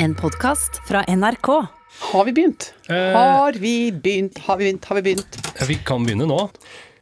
En 0.00 0.14
podkast 0.14 0.76
fra 0.88 1.02
NRK. 1.08 1.48
Har 2.12 2.24
vi 2.24 2.32
begynt? 2.32 2.74
Eh. 2.88 2.94
Har 2.94 3.52
vi 3.52 3.92
begynt? 3.92 4.38
Har 4.38 4.56
vi 4.56 4.64
begynt? 4.64 4.84
Har 4.84 4.96
vi 4.96 5.02
begynt? 5.02 5.38
Vi 5.68 5.74
kan 5.74 6.04
begynne 6.06 6.28
nå. 6.30 6.36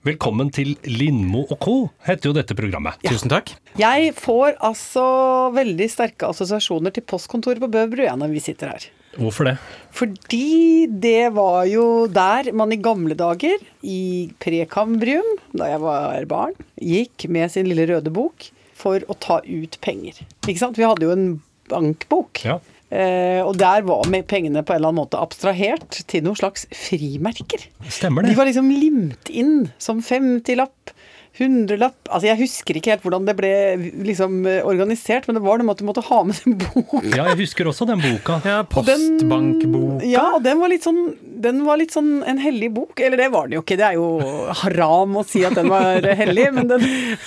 Velkommen 0.06 0.48
til 0.54 0.76
Lindmo 0.88 1.42
og 1.50 1.58
co. 1.60 1.74
heter 2.06 2.30
jo 2.30 2.34
dette 2.38 2.54
programmet. 2.56 2.96
Tusen 3.04 3.28
takk. 3.28 3.50
Jeg 3.76 4.14
får 4.16 4.56
altså 4.64 5.04
veldig 5.52 5.88
sterke 5.92 6.30
assosiasjoner 6.30 6.94
til 6.96 7.04
postkontoret 7.04 7.60
på 7.60 7.68
Bøbru, 7.74 8.00
ja, 8.06 8.14
når 8.16 8.32
vi 8.32 8.40
sitter 8.40 8.72
her. 8.72 8.86
Hvorfor 9.18 9.50
det? 9.50 9.56
Fordi 9.92 10.86
det 10.88 11.34
var 11.36 11.66
jo 11.68 12.06
der 12.08 12.48
man 12.56 12.72
i 12.72 12.78
gamle 12.80 13.16
dager, 13.18 13.60
i 13.84 14.30
prekambrium, 14.40 15.34
da 15.52 15.68
jeg 15.74 15.82
var 15.84 16.30
barn, 16.30 16.56
gikk 16.80 17.26
med 17.28 17.52
sin 17.52 17.68
lille 17.68 17.88
røde 17.92 18.14
bok 18.14 18.48
for 18.72 19.04
å 19.04 19.18
ta 19.20 19.42
ut 19.44 19.76
penger. 19.84 20.22
Ikke 20.46 20.62
sant? 20.62 20.80
Vi 20.80 20.88
hadde 20.88 21.04
jo 21.04 21.12
en 21.12 21.28
bankbok. 21.68 22.40
Ja. 22.46 22.60
Eh, 22.86 23.40
og 23.42 23.56
der 23.58 23.82
var 23.82 24.04
pengene 24.30 24.62
på 24.62 24.72
en 24.72 24.78
eller 24.78 24.92
annen 24.92 25.00
måte 25.02 25.18
abstrahert 25.18 26.04
til 26.06 26.22
noen 26.22 26.38
slags 26.38 26.68
frimerker. 26.70 27.64
Stemmer 27.90 28.22
det. 28.22 28.30
De 28.30 28.38
var 28.38 28.46
liksom 28.46 28.68
limt 28.70 29.30
inn 29.34 29.66
som 29.82 29.98
50-lapp, 30.06 30.92
100-lapp 31.36 32.08
Altså 32.08 32.30
jeg 32.30 32.38
husker 32.40 32.78
ikke 32.78 32.94
helt 32.94 33.02
hvordan 33.04 33.26
det 33.28 33.34
ble 33.36 33.50
liksom 34.06 34.38
organisert, 34.64 35.26
men 35.28 35.36
det 35.36 35.42
var 35.44 35.58
noe 35.60 35.66
med 35.68 35.74
at 35.74 35.82
du 35.82 35.88
måtte 35.90 36.04
ha 36.06 36.20
med 36.24 36.38
den 36.46 36.54
boka. 36.62 37.02
Ja, 37.12 37.26
jeg 37.34 37.40
husker 37.42 37.68
også 37.68 37.84
den 37.90 38.00
boka. 38.00 38.38
Ja, 38.46 38.62
den- 38.62 38.70
Postbankboka. 38.72 40.06
Ja, 40.08 40.22
og 40.38 40.46
den 40.46 40.62
var 40.62 40.72
litt 40.72 40.86
sånn 40.86 41.02
Den 41.42 41.60
var 41.66 41.78
litt 41.80 41.92
sånn 41.94 42.22
en 42.26 42.38
hellig 42.40 42.70
bok. 42.74 43.00
Eller 43.00 43.20
det 43.20 43.28
var 43.34 43.48
den 43.48 43.58
jo 43.58 43.62
ikke, 43.64 43.76
det 43.78 43.86
er 43.90 43.96
jo 43.98 44.06
haram 44.62 45.18
å 45.20 45.24
si 45.26 45.42
at 45.46 45.56
den 45.58 45.68
var 45.70 46.04
hellig, 46.20 46.46
men 46.56 46.70
den, 46.70 46.84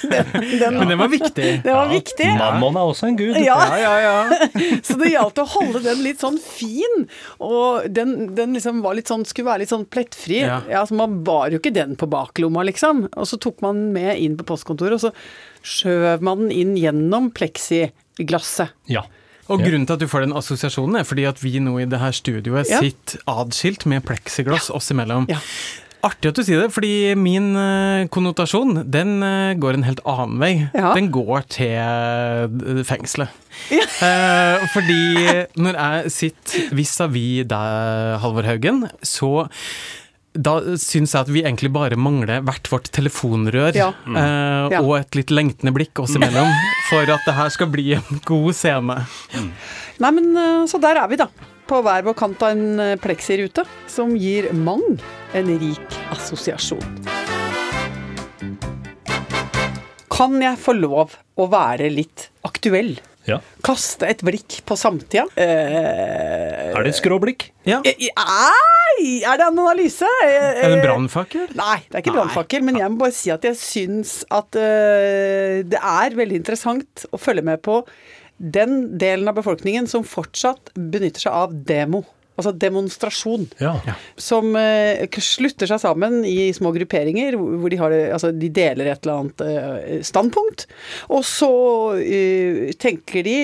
den, 0.10 0.32
den, 0.34 0.80
Men 0.80 0.94
den 0.94 1.02
var 1.02 1.12
viktig. 1.12 1.50
den 1.66 1.78
var 1.78 1.92
viktig. 1.92 2.30
Mammon 2.40 2.80
er 2.80 2.92
også 2.94 3.10
en 3.10 3.20
gud. 3.20 3.38
Ja. 3.44 3.58
ja, 3.78 3.94
ja. 4.04 4.16
Så 4.88 4.98
det 5.02 5.14
gjaldt 5.14 5.42
å 5.44 5.48
holde 5.54 5.84
den 5.86 6.04
litt 6.06 6.24
sånn 6.24 6.40
fin. 6.42 7.06
Og 7.44 7.88
den, 7.94 8.34
den 8.38 8.58
liksom 8.58 8.82
var 8.86 8.98
litt 8.98 9.12
sånn, 9.12 9.26
skulle 9.30 9.52
være 9.52 9.64
litt 9.66 9.74
sånn 9.74 9.88
plettfri. 9.90 10.42
Ja. 10.46 10.62
Ja. 10.72 10.86
så 10.90 10.98
Man 11.00 11.22
bar 11.28 11.54
jo 11.54 11.62
ikke 11.62 11.74
den 11.76 11.96
på 12.00 12.10
baklomma, 12.10 12.66
liksom. 12.70 13.06
Og 13.14 13.30
så 13.30 13.40
tok 13.42 13.62
man 13.66 13.80
den 13.80 13.94
med 13.96 14.18
inn 14.20 14.38
på 14.40 14.48
postkontoret, 14.50 14.98
og 15.00 15.10
så 15.10 15.14
skjøv 15.66 16.24
man 16.26 16.46
den 16.48 16.54
inn 16.56 16.76
gjennom 16.80 17.30
pleksiglasset. 17.36 18.76
Ja. 18.92 19.06
Og 19.50 19.62
grunnen 19.66 19.86
til 19.90 19.98
at 19.98 20.04
du 20.04 20.08
får 20.12 20.26
den 20.28 20.36
assosiasjonen, 20.38 21.00
er 21.02 21.08
fordi 21.10 21.26
at 21.30 21.42
vi 21.44 21.56
nå 21.64 21.76
i 21.82 21.86
det 21.90 22.00
her 22.02 22.14
studioet 22.16 22.70
Ja. 22.70 22.80
sitter 22.84 23.22
adskilt 23.28 23.86
med 23.90 24.06
pleksiglass 24.06 24.70
oss 24.70 24.92
imellom. 24.94 25.26
Ja. 25.32 25.40
Artig 26.02 26.30
at 26.30 26.38
du 26.40 26.44
sier 26.48 26.62
det, 26.64 26.70
fordi 26.72 27.14
min 27.20 27.50
eh, 27.60 28.06
konnotasjon, 28.08 28.86
den 28.88 29.18
eh, 29.26 29.56
går 29.60 29.76
en 29.76 29.84
helt 29.84 30.00
annen 30.08 30.38
vei. 30.40 30.52
Ja. 30.72 30.94
Den 30.96 31.10
går 31.12 31.44
til 31.52 31.76
eh, 31.76 32.84
fengselet. 32.88 33.30
Eh, 34.00 34.62
fordi 34.72 35.18
når 35.60 35.76
jeg 35.76 36.12
sitter 36.16 36.70
vis-à-vis 36.78 37.44
deg, 37.52 38.14
Halvor 38.24 38.46
Haugen, 38.48 38.86
så 39.04 39.34
da 40.34 40.54
syns 40.78 41.14
jeg 41.16 41.22
at 41.26 41.30
vi 41.34 41.42
egentlig 41.42 41.72
bare 41.74 41.98
mangler 41.98 42.44
hvert 42.46 42.68
vårt 42.70 42.90
telefonrør 42.94 43.74
Ja. 43.76 43.88
eh, 44.08 44.68
Ja. 44.76 44.82
og 44.84 44.98
et 45.00 45.16
litt 45.18 45.32
lengtende 45.34 45.74
blikk 45.74 46.00
oss 46.04 46.14
imellom 46.16 46.50
for 46.90 47.02
at 47.10 47.26
det 47.26 47.34
her 47.36 47.50
skal 47.50 47.68
bli 47.74 47.94
en 47.98 48.22
god 48.26 48.54
scene. 48.54 49.00
Nei, 50.00 50.12
men 50.12 50.30
eh, 50.38 50.66
så 50.70 50.80
der 50.82 51.02
er 51.02 51.08
vi, 51.10 51.18
da. 51.18 51.28
På 51.70 51.82
hver 51.86 52.02
vår 52.06 52.16
kant 52.18 52.42
av 52.46 52.54
en 52.56 52.80
eh, 52.80 52.96
pleksirute, 53.02 53.66
som 53.88 54.16
gir 54.18 54.52
mang 54.54 54.86
en 55.34 55.52
rik 55.60 55.98
assosiasjon. 56.14 56.86
Kan 60.10 60.42
jeg 60.44 60.58
få 60.60 60.74
lov 60.76 61.14
å 61.40 61.46
være 61.52 61.90
litt 61.94 62.30
aktuell? 62.44 62.98
Ja. 63.30 63.40
Kaste 63.66 64.08
et 64.10 64.22
blikk 64.26 64.60
på 64.68 64.76
samtida? 64.80 65.26
Eh, 65.40 66.74
Er 66.76 66.84
det 66.86 66.94
skråblikk? 66.98 67.50
Ja. 67.70 67.80
eh, 67.86 67.96
Nei, 68.20 69.22
er 69.24 69.38
det 69.40 69.46
en 69.48 69.60
analyse? 69.64 70.08
Eh, 70.26 70.64
Er 70.64 70.70
det 70.74 70.78
en 70.80 70.86
brannfakkel? 70.86 71.48
Nei, 71.60 71.78
det 71.88 71.96
er 72.00 72.04
ikke 72.04 72.16
brannfakkel, 72.18 72.64
men 72.66 72.80
jeg 72.82 72.92
må 72.94 73.04
bare 73.06 73.16
si 73.16 73.32
at 73.34 73.46
jeg 73.48 73.56
syns 73.60 74.20
at 74.34 74.58
eh, 74.60 75.62
det 75.70 75.80
er 75.80 76.18
veldig 76.18 76.40
interessant 76.42 77.06
å 77.14 77.20
følge 77.22 77.46
med 77.46 77.62
på 77.66 77.82
den 78.40 78.98
delen 79.00 79.28
av 79.28 79.36
befolkningen 79.40 79.88
som 79.92 80.06
fortsatt 80.08 80.72
benytter 80.76 81.26
seg 81.28 81.34
av 81.36 81.54
demo. 81.68 82.06
Altså 82.40 82.54
demonstrasjon. 82.56 83.48
Ja. 83.60 83.74
Som 84.20 84.56
eh, 84.56 85.04
slutter 85.24 85.68
seg 85.70 85.82
sammen 85.84 86.22
i 86.28 86.54
små 86.56 86.72
grupperinger 86.76 87.36
hvor 87.36 87.72
de, 87.72 87.80
har, 87.82 87.96
altså, 88.16 88.32
de 88.32 88.52
deler 88.56 88.88
et 88.94 89.04
eller 89.04 89.26
annet 89.26 89.44
eh, 89.44 90.00
standpunkt. 90.08 90.66
Og 91.12 91.26
så 91.28 91.52
eh, 92.00 92.72
tenker 92.80 93.26
de 93.28 93.38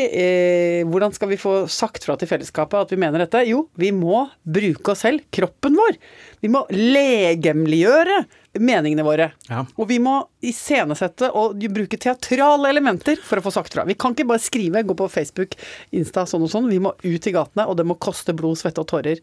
hvordan 0.88 1.14
skal 1.16 1.32
vi 1.32 1.40
få 1.42 1.58
sagt 1.72 2.08
fra 2.08 2.16
til 2.20 2.30
fellesskapet 2.30 2.86
at 2.86 2.94
vi 2.94 3.02
mener 3.02 3.26
dette? 3.26 3.44
Jo, 3.50 3.66
vi 3.80 3.92
må 3.96 4.26
bruke 4.44 4.94
oss 4.94 5.04
selv, 5.06 5.26
kroppen 5.36 5.76
vår. 5.78 6.00
Vi 6.46 6.52
må 6.52 6.64
legemliggjøre 6.72 8.24
meningene 8.60 9.04
våre. 9.06 9.30
Ja. 9.50 9.64
Og 9.80 9.90
vi 9.90 9.98
må 10.02 10.18
iscenesette 10.46 11.32
og 11.36 11.62
bruke 11.74 12.00
teatrale 12.02 12.70
elementer 12.72 13.20
for 13.24 13.40
å 13.40 13.46
få 13.46 13.54
sagt 13.56 13.76
fra. 13.76 13.86
Vi 13.88 13.98
kan 14.00 14.16
ikke 14.16 14.28
bare 14.30 14.44
skrive, 14.44 14.84
gå 14.86 14.98
på 14.98 15.10
Facebook, 15.12 15.58
Insta, 15.96 16.26
sånn 16.30 16.46
og 16.46 16.52
sånn. 16.54 16.70
Vi 16.72 16.82
må 16.84 16.94
ut 17.04 17.28
i 17.28 17.34
gatene, 17.36 17.68
og 17.68 17.78
det 17.80 17.88
må 17.88 17.98
koste 18.02 18.36
blod, 18.38 18.60
svette 18.60 18.84
og 18.84 18.90
tårer. 18.92 19.22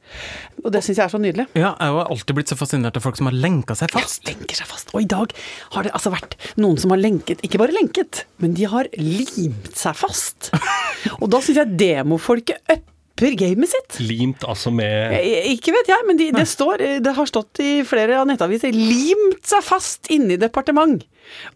Og 0.64 0.70
det 0.74 0.84
syns 0.84 1.00
jeg 1.00 1.06
er 1.06 1.14
så 1.14 1.22
nydelig. 1.22 1.48
Ja, 1.58 1.72
jeg 1.78 1.96
har 1.98 2.12
alltid 2.12 2.38
blitt 2.38 2.52
så 2.52 2.58
fascinert 2.58 2.98
av 2.98 3.06
folk 3.06 3.20
som 3.20 3.30
har 3.30 3.36
lenka 3.36 3.76
seg 3.78 3.92
fast. 3.94 4.24
Ja, 4.26 4.34
lenker 4.34 4.62
seg 4.62 4.70
fast. 4.70 4.92
Og 4.92 5.04
i 5.04 5.10
dag 5.10 5.34
har 5.76 5.86
det 5.86 5.94
altså 5.96 6.14
vært 6.14 6.38
noen 6.60 6.80
som 6.80 6.94
har 6.94 7.02
lenket, 7.02 7.42
ikke 7.46 7.60
bare 7.62 7.76
lenket, 7.76 8.24
men 8.42 8.56
de 8.58 8.68
har 8.68 8.90
limt 8.98 9.72
seg 9.78 9.96
fast. 9.98 10.52
Og 11.20 11.28
da 11.32 11.42
syns 11.42 11.62
jeg 11.62 11.78
demofolket 11.80 12.91
upper 13.12 13.36
gamet 13.36 13.68
sitt. 13.68 14.00
Limt 14.00 14.44
altså 14.48 14.72
med 14.74 15.12
Eh, 15.12 15.52
Ikke 15.52 15.72
vet 15.72 15.88
jeg, 15.88 16.06
men 16.06 16.18
de, 16.18 16.30
det, 16.32 16.46
står, 16.48 16.80
eh, 16.80 16.98
det 17.04 17.14
har 17.14 17.26
stått 17.28 17.60
i 17.60 17.82
flere 17.84 18.18
av 18.20 18.26
nettaviser 18.26 18.72
'limt 18.72 19.44
seg 19.46 19.62
fast 19.62 20.10
inne 20.10 20.34
i 20.34 20.40
departement'. 20.40 21.04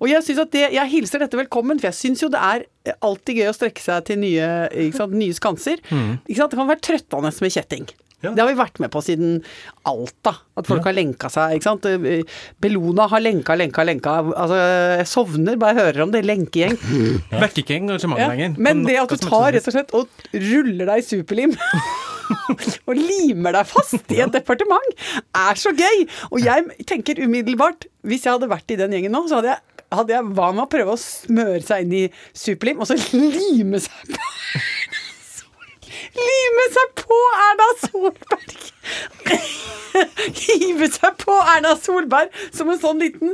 Og 0.00 0.09
jeg 0.09 0.22
synes 0.22 0.39
at 0.47 0.53
det, 0.53 0.72
jeg 0.72 0.91
hilser 0.91 1.19
dette 1.19 1.37
velkommen, 1.37 1.81
for 1.81 1.89
jeg 1.89 1.94
syns 1.99 2.22
jo 2.22 2.28
det 2.28 2.39
er 2.41 2.65
eh, 2.87 2.93
alltid 3.03 3.37
gøy 3.43 3.50
å 3.50 3.56
strekke 3.56 3.83
seg 3.83 4.05
til 4.06 4.19
nye, 4.19 4.69
ikke 4.71 4.97
sant, 4.97 5.12
nye 5.17 5.34
skanser. 5.34 5.81
Ikke 6.28 6.41
sant? 6.41 6.50
Det 6.53 6.59
kan 6.61 6.69
være 6.69 6.84
trøttende 6.84 7.33
med 7.41 7.53
kjetting. 7.53 7.88
Ja. 8.26 8.32
Det 8.37 8.42
har 8.44 8.50
vi 8.50 8.59
vært 8.59 8.81
med 8.84 8.92
på 8.94 9.03
siden 9.06 9.38
Alta, 9.87 10.32
at 10.59 10.66
folk 10.69 10.84
har 10.88 10.97
lenka 10.97 11.31
seg. 11.32 11.56
ikke 11.56 11.69
sant? 11.69 11.87
Bellona 12.62 13.06
har 13.12 13.22
lenka, 13.22 13.54
lenka, 13.59 13.84
lenka. 13.87 14.16
Altså, 14.34 14.59
jeg 15.00 15.06
sovner 15.10 15.59
bare 15.60 15.76
jeg 15.76 15.84
hører 15.92 16.04
om 16.06 16.14
det. 16.14 16.25
Lenkegjeng. 16.26 16.75
Vekker 17.42 17.62
ikke 17.62 17.78
engasjementet 17.81 18.25
Ja, 18.26 18.32
lenger. 18.34 18.59
men 18.66 18.82
det 18.88 18.98
at 19.04 19.14
du 19.14 19.22
tar 19.22 19.53
rett 19.54 19.70
og 19.70 19.76
slett 19.78 19.94
og 19.97 20.26
ruller 20.34 20.91
deg 20.92 21.03
i 21.04 21.06
superlim 21.06 21.54
og 22.88 22.98
limer 22.98 23.54
deg 23.54 23.69
fast 23.70 24.10
i 24.10 24.19
et 24.25 24.32
departement, 24.34 24.88
er 25.31 25.58
så 25.60 25.70
gøy! 25.76 26.04
Og 26.32 26.41
jeg 26.43 26.87
tenker 26.91 27.20
umiddelbart, 27.22 27.87
hvis 28.06 28.26
jeg 28.26 28.34
hadde 28.34 28.48
vært 28.50 28.75
i 28.75 28.78
den 28.81 28.97
gjengen 28.97 29.14
nå, 29.14 29.20
så 29.31 29.38
hadde 29.38 29.53
jeg, 29.53 29.62
hadde 29.94 30.16
jeg 30.16 30.32
hva 30.34 30.48
med 30.56 30.64
å 30.64 30.70
prøve 30.72 30.97
å 30.97 30.98
smøre 30.98 31.62
seg 31.62 31.84
inn 31.87 31.94
i 32.00 32.04
superlim, 32.34 32.82
og 32.82 32.91
så 32.91 32.98
lime 33.14 33.78
seg 33.84 34.10
på 34.10 34.19
Lime 36.17 36.67
seg 36.77 36.95
på 37.03 37.21
Erna 37.49 37.69
Solberg! 37.84 38.66
Hive 39.97 40.89
seg 40.93 41.15
på 41.23 41.33
Erna 41.49 41.71
Solberg 41.81 42.29
som 42.53 42.69
en 42.69 42.81
sånn 42.81 42.99
liten 43.01 43.33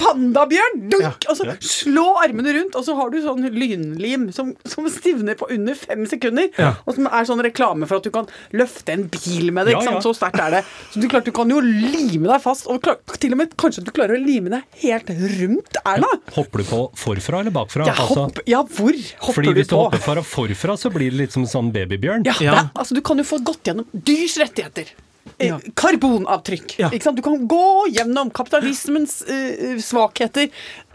pandabjørn! 0.00 0.82
Dunk! 0.92 1.24
Og 1.30 1.38
så 1.38 1.46
slå 1.64 2.04
armene 2.20 2.52
rundt, 2.56 2.76
og 2.76 2.84
så 2.84 2.96
har 2.98 3.12
du 3.12 3.16
sånn 3.24 3.46
lynlim 3.54 4.26
som, 4.34 4.50
som 4.68 4.88
stivner 4.92 5.38
på 5.40 5.48
under 5.54 5.78
fem 5.78 6.04
sekunder. 6.10 6.50
Ja. 6.60 6.74
Og 6.84 6.98
som 6.98 7.08
er 7.08 7.28
sånn 7.28 7.40
reklame 7.46 7.88
for 7.88 8.00
at 8.02 8.08
du 8.08 8.12
kan 8.14 8.28
løfte 8.52 8.92
en 8.96 9.06
bil 9.12 9.52
med 9.56 9.70
det. 9.70 9.76
Ja, 9.76 9.80
ikke 9.80 9.88
sant? 9.88 10.00
ja. 10.00 10.04
Så 10.04 10.14
sterkt 10.18 10.42
er 10.42 10.56
det. 10.58 10.62
Så 10.92 11.00
du, 11.00 11.08
klart, 11.12 11.28
du 11.28 11.32
kan 11.36 11.52
jo 11.54 11.62
lime 11.64 12.28
deg 12.28 12.42
fast, 12.44 12.68
og 12.68 12.82
klar, 12.84 12.98
til 13.16 13.36
og 13.36 13.40
med 13.40 13.54
kanskje 13.62 13.86
du 13.86 13.92
klarer 13.94 14.18
å 14.18 14.22
lime 14.22 14.52
deg 14.52 14.82
helt 14.84 15.14
rundt 15.38 15.80
Erna. 15.86 16.10
Hopper 16.36 16.64
du 16.64 16.68
på 16.74 16.82
forfra 17.06 17.40
eller 17.44 17.54
bakfra? 17.56 17.88
Ja, 17.88 17.96
Altså, 18.02 18.26
hopp, 18.26 18.42
ja 18.50 18.60
hvor 18.66 18.92
hopper 18.98 19.38
fordi 19.38 19.52
du 19.54 19.60
hvis 19.62 19.70
du 19.70 19.76
hopper 19.78 20.02
fra 20.02 20.26
forfra, 20.26 20.76
så 20.80 20.90
blir 20.92 21.12
det 21.14 21.20
litt 21.22 21.36
som 21.36 21.46
en 21.46 21.50
sånn 21.54 21.72
babybjørn. 21.74 22.26
Ja, 22.28 22.36
Ja. 22.42 22.58
Det 22.58 22.80
altså 22.82 22.96
Du 22.98 23.00
kan 23.06 23.20
jo 23.20 23.24
få 23.24 23.38
gått 23.46 23.68
gjennom 23.70 23.86
dyrs 23.94 24.34
rettigheter. 24.42 24.90
Eh, 25.38 25.48
Ja. 25.48 25.58
Karbonavtrykk. 25.78 26.74
Ja. 26.80 26.88
Ikke 26.90 27.06
sant? 27.06 27.16
Du 27.18 27.22
kan 27.24 27.36
gå 27.48 27.62
gjennom 27.94 28.30
kapitalismens 28.34 29.20
eh, 29.30 29.76
svakheter. 29.82 30.48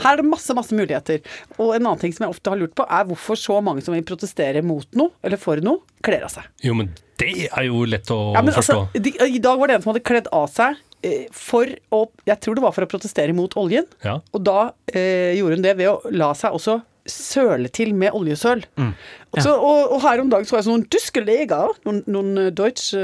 Her 0.04 0.14
er 0.18 0.22
det 0.22 0.28
masse 0.30 0.56
masse 0.58 0.76
muligheter. 0.76 1.22
Og 1.58 1.74
en 1.76 1.86
annen 1.86 2.02
ting 2.02 2.14
som 2.16 2.26
jeg 2.28 2.36
ofte 2.36 2.52
har 2.54 2.60
lurt 2.60 2.76
på, 2.78 2.86
er 2.90 3.08
hvorfor 3.10 3.40
så 3.40 3.60
mange 3.64 3.84
som 3.86 3.96
vil 3.96 4.04
protestere 4.08 4.64
mot 4.66 4.88
noe, 5.00 5.14
eller 5.24 5.40
for 5.42 5.62
noe, 5.64 5.80
kler 6.06 6.26
av 6.28 6.34
seg. 6.34 6.48
Jo, 6.66 6.76
men 6.78 6.92
det 7.22 7.48
er 7.50 7.68
jo 7.70 7.86
lett 7.90 8.12
å 8.14 8.20
Ja, 8.36 8.44
men 8.46 8.54
forstå. 8.54 8.82
altså, 8.84 9.02
de, 9.08 9.16
I 9.38 9.40
dag 9.44 9.58
var 9.60 9.68
det 9.72 9.80
en 9.80 9.86
som 9.88 9.94
hadde 9.94 10.04
kledd 10.06 10.28
av 10.36 10.46
seg 10.54 10.76
eh, 11.08 11.26
for 11.34 11.72
å 11.96 12.04
Jeg 12.30 12.40
tror 12.44 12.56
det 12.60 12.64
var 12.68 12.76
for 12.76 12.86
å 12.86 12.92
protestere 12.92 13.34
mot 13.38 13.56
oljen. 13.58 13.88
Ja. 14.06 14.20
Og 14.36 14.44
da 14.46 14.72
eh, 14.94 15.34
gjorde 15.40 15.58
hun 15.58 15.66
det 15.66 15.78
ved 15.80 15.90
å 15.94 16.02
la 16.14 16.34
seg 16.38 16.54
også 16.58 16.82
søle 17.12 17.70
til 17.74 17.96
med 17.98 18.16
oljesøl. 18.16 18.62
Og, 18.78 19.42
så, 19.44 19.52
og, 19.54 19.92
og 19.96 20.02
her 20.06 20.22
om 20.24 20.30
dagen 20.32 20.46
så 20.48 20.56
var 20.56 20.62
jeg 20.64 20.72
noen 20.72 20.86
tyske 20.92 21.22
leger, 21.26 21.68
noen, 21.88 22.00
noen 22.08 22.38
eh, 22.42 22.54
deutsche 22.56 23.02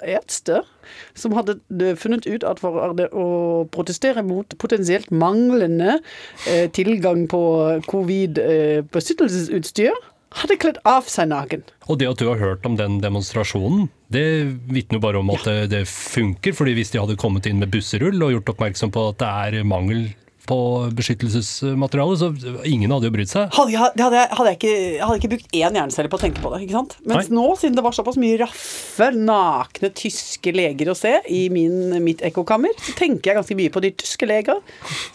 ärzte, 0.00 0.62
som 1.18 1.34
hadde 1.36 1.52
eh, 1.76 1.96
funnet 1.98 2.28
ut 2.28 2.44
at 2.48 2.58
for 2.62 2.72
å 2.82 3.26
protestere 3.72 4.22
mot 4.26 4.56
potensielt 4.62 5.10
manglende 5.12 5.92
eh, 6.48 6.66
tilgang 6.72 7.28
på 7.30 7.42
covid-beskyttelsesutstyr, 7.90 9.94
hadde 10.32 10.56
kledd 10.60 10.78
av 10.88 11.08
seg 11.12 11.28
naken. 11.28 11.64
Og 11.92 11.98
det 12.00 12.08
at 12.08 12.20
du 12.20 12.28
har 12.30 12.40
hørt 12.40 12.64
om 12.68 12.76
den 12.78 13.00
demonstrasjonen, 13.02 13.90
det 14.12 14.24
vitner 14.72 14.98
jo 14.98 15.04
bare 15.04 15.20
om 15.20 15.32
at 15.34 15.44
det, 15.48 15.58
det 15.72 15.82
funker. 15.90 16.56
fordi 16.56 16.76
hvis 16.78 16.92
de 16.94 17.02
hadde 17.02 17.18
kommet 17.20 17.48
inn 17.48 17.60
med 17.60 17.72
busserull 17.72 18.18
og 18.24 18.34
gjort 18.36 18.52
oppmerksom 18.54 18.90
på 18.94 19.00
at 19.12 19.20
det 19.22 19.28
er 19.28 19.68
mangel 19.68 20.00
på 20.48 20.58
beskyttelsesmateriale, 20.98 22.16
så 22.18 22.30
ingen 22.66 22.90
hadde 22.90 23.06
jo 23.08 23.14
brydd 23.14 23.30
seg. 23.30 23.52
Hadde 23.54 23.74
jeg, 23.74 23.80
hadde, 23.82 24.18
jeg, 24.18 24.28
hadde, 24.32 24.50
jeg 24.50 24.58
ikke, 24.58 24.74
hadde 25.02 25.14
jeg 25.14 25.22
ikke 25.22 25.32
brukt 25.34 25.56
én 25.58 25.78
hjernecelle 25.78 26.10
på 26.12 26.18
å 26.18 26.22
tenke 26.22 26.42
på 26.42 26.52
det. 26.54 26.60
ikke 26.64 26.78
sant? 26.78 26.96
Mens 27.06 27.30
Nei. 27.30 27.36
nå, 27.38 27.46
siden 27.60 27.78
det 27.78 27.84
var 27.86 27.96
såpass 27.96 28.18
mye 28.20 28.40
raffe, 28.42 29.10
nakne 29.16 29.92
tyske 30.02 30.54
leger 30.54 30.90
å 30.90 30.98
se 30.98 31.14
i 31.30 31.44
min, 31.54 31.96
mitt 32.04 32.24
ekkokammer, 32.26 32.74
så 32.82 32.96
tenker 32.98 33.30
jeg 33.32 33.40
ganske 33.40 33.58
mye 33.58 33.74
på 33.74 33.84
de 33.84 33.92
tyske 34.02 34.28
leger 34.28 34.58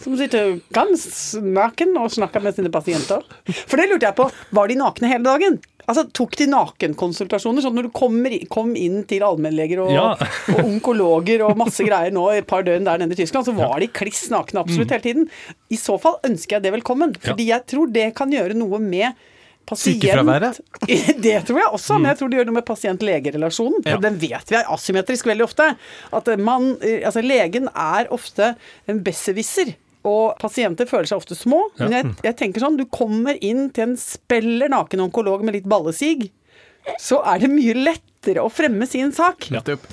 som 0.00 0.16
sitter 0.18 0.58
ganske 0.74 1.42
naken 1.44 1.96
og 2.00 2.12
snakker 2.14 2.44
med 2.44 2.56
sine 2.56 2.72
pasienter. 2.72 3.26
For 3.66 3.76
det 3.80 3.90
lurte 3.90 4.08
jeg 4.08 4.16
på. 4.18 4.30
Var 4.56 4.70
de 4.72 4.80
nakne 4.80 5.12
hele 5.12 5.28
dagen? 5.28 5.60
Altså, 5.88 6.04
Tok 6.12 6.36
de 6.36 6.46
nakenkonsultasjoner? 6.52 7.64
Sånn 7.64 7.76
når 7.78 7.88
du 7.88 7.92
kommer, 7.96 8.34
kom 8.52 8.74
inn 8.76 9.00
til 9.08 9.24
allmennleger 9.24 9.80
og, 9.86 9.92
Ja. 9.94 10.10
og 10.54 10.60
onkologer 10.66 11.46
og 11.46 11.56
masse 11.60 11.86
greier 11.86 12.12
nå 12.14 12.26
et 12.34 12.48
par 12.48 12.66
døgn 12.66 12.84
der 12.88 13.00
nede 13.00 13.16
i 13.16 13.22
Tyskland, 13.22 13.48
så 13.48 13.56
var 13.56 13.78
de 13.80 13.88
kliss 13.88 14.26
nakne 14.34 14.60
absolutt 14.62 14.92
hele 14.94 15.06
tiden. 15.06 15.26
I 15.72 15.80
så 15.80 15.96
fall 16.02 16.20
ønsker 16.28 16.58
jeg 16.58 16.68
det 16.68 16.74
velkommen, 16.76 17.16
fordi 17.24 17.48
jeg 17.50 17.66
tror 17.72 17.90
det 17.94 18.10
kan 18.18 18.32
gjøre 18.34 18.56
noe 18.58 18.80
med 18.82 19.16
pasient 19.68 20.00
Sykefraværet? 20.00 20.60
Det 21.24 21.34
tror 21.48 21.60
jeg 21.60 21.72
også, 21.76 21.98
men 21.98 22.08
jeg 22.12 22.20
tror 22.20 22.30
det 22.30 22.38
gjør 22.38 22.46
noe 22.48 22.56
med 22.56 22.66
pasient-legerelasjonen. 22.68 23.82
Ja. 23.84 23.98
Den 24.00 24.16
vet 24.20 24.48
vi 24.52 24.56
er 24.56 24.70
asymmetrisk 24.72 25.28
veldig 25.28 25.44
ofte. 25.44 25.66
At 26.16 26.30
man, 26.40 26.70
altså 26.80 27.20
legen 27.24 27.68
er 27.74 28.08
ofte 28.14 28.54
en 28.88 29.02
besserwisser. 29.04 29.74
Og 30.06 30.36
pasienter 30.40 30.86
føler 30.88 31.08
seg 31.10 31.22
ofte 31.22 31.36
små. 31.38 31.64
Men 31.80 31.96
jeg, 31.96 32.12
jeg 32.28 32.38
tenker 32.38 32.62
sånn, 32.62 32.78
du 32.78 32.86
kommer 32.86 33.38
inn 33.44 33.68
til 33.74 33.90
en 33.90 33.96
speller 34.00 34.70
naken 34.72 35.08
onkolog 35.08 35.42
med 35.46 35.58
litt 35.58 35.68
ballesig, 35.68 36.30
så 37.02 37.20
er 37.26 37.42
det 37.42 37.50
mye 37.52 37.74
lettere 37.76 38.44
å 38.44 38.52
fremme 38.52 38.86
sin 38.88 39.12
sak. 39.16 39.50
Nettopp. 39.52 39.90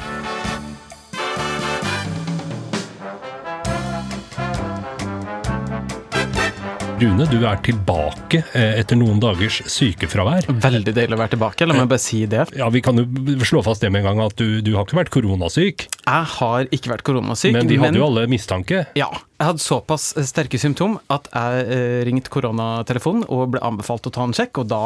Rune, 6.95 7.25
du 7.27 7.41
er 7.43 7.57
tilbake 7.65 8.39
eh, 8.55 8.77
etter 8.79 8.95
noen 8.95 9.17
dagers 9.19 9.57
sykefravær. 9.69 10.45
Veldig 10.63 10.93
deilig 10.95 11.17
å 11.17 11.19
være 11.19 11.33
tilbake, 11.33 11.65
la 11.67 11.75
meg 11.75 11.89
bare 11.91 11.99
si 12.01 12.21
det. 12.31 12.45
Ja, 12.55 12.69
Vi 12.71 12.79
kan 12.85 12.95
jo 13.01 13.03
slå 13.43 13.59
fast 13.65 13.83
det 13.83 13.89
med 13.91 13.99
en 14.05 14.07
gang 14.13 14.21
at 14.23 14.37
du, 14.39 14.61
du 14.63 14.71
har 14.77 14.87
ikke 14.87 15.01
vært 15.01 15.11
koronasyk, 15.13 15.85
Jeg 16.05 16.29
har 16.37 16.69
ikke 16.71 16.93
vært 16.93 17.03
koronasyk. 17.07 17.51
men 17.57 17.67
vi 17.67 17.79
hadde 17.81 17.99
jo 17.99 18.05
alle 18.07 18.23
mistanke. 18.31 18.85
Ja. 18.95 19.09
Jeg 19.35 19.49
hadde 19.49 19.63
såpass 19.65 20.13
sterke 20.29 20.59
symptom 20.61 20.95
at 21.11 21.27
jeg 21.35 21.65
eh, 21.75 21.97
ringte 22.07 22.31
koronatelefonen 22.31 23.25
og 23.27 23.51
ble 23.57 23.63
anbefalt 23.67 24.07
å 24.07 24.13
ta 24.15 24.23
en 24.23 24.35
sjekk, 24.37 24.63
og 24.63 24.71
da 24.71 24.83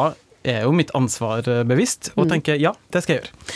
er 0.50 0.64
jo 0.66 0.74
mitt 0.74 0.90
ansvar 0.98 1.46
eh, 1.46 1.62
bevisst 1.68 2.10
og 2.18 2.32
tenker 2.32 2.58
ja, 2.58 2.74
det 2.96 3.04
skal 3.06 3.20
jeg 3.20 3.22
gjøre. 3.28 3.54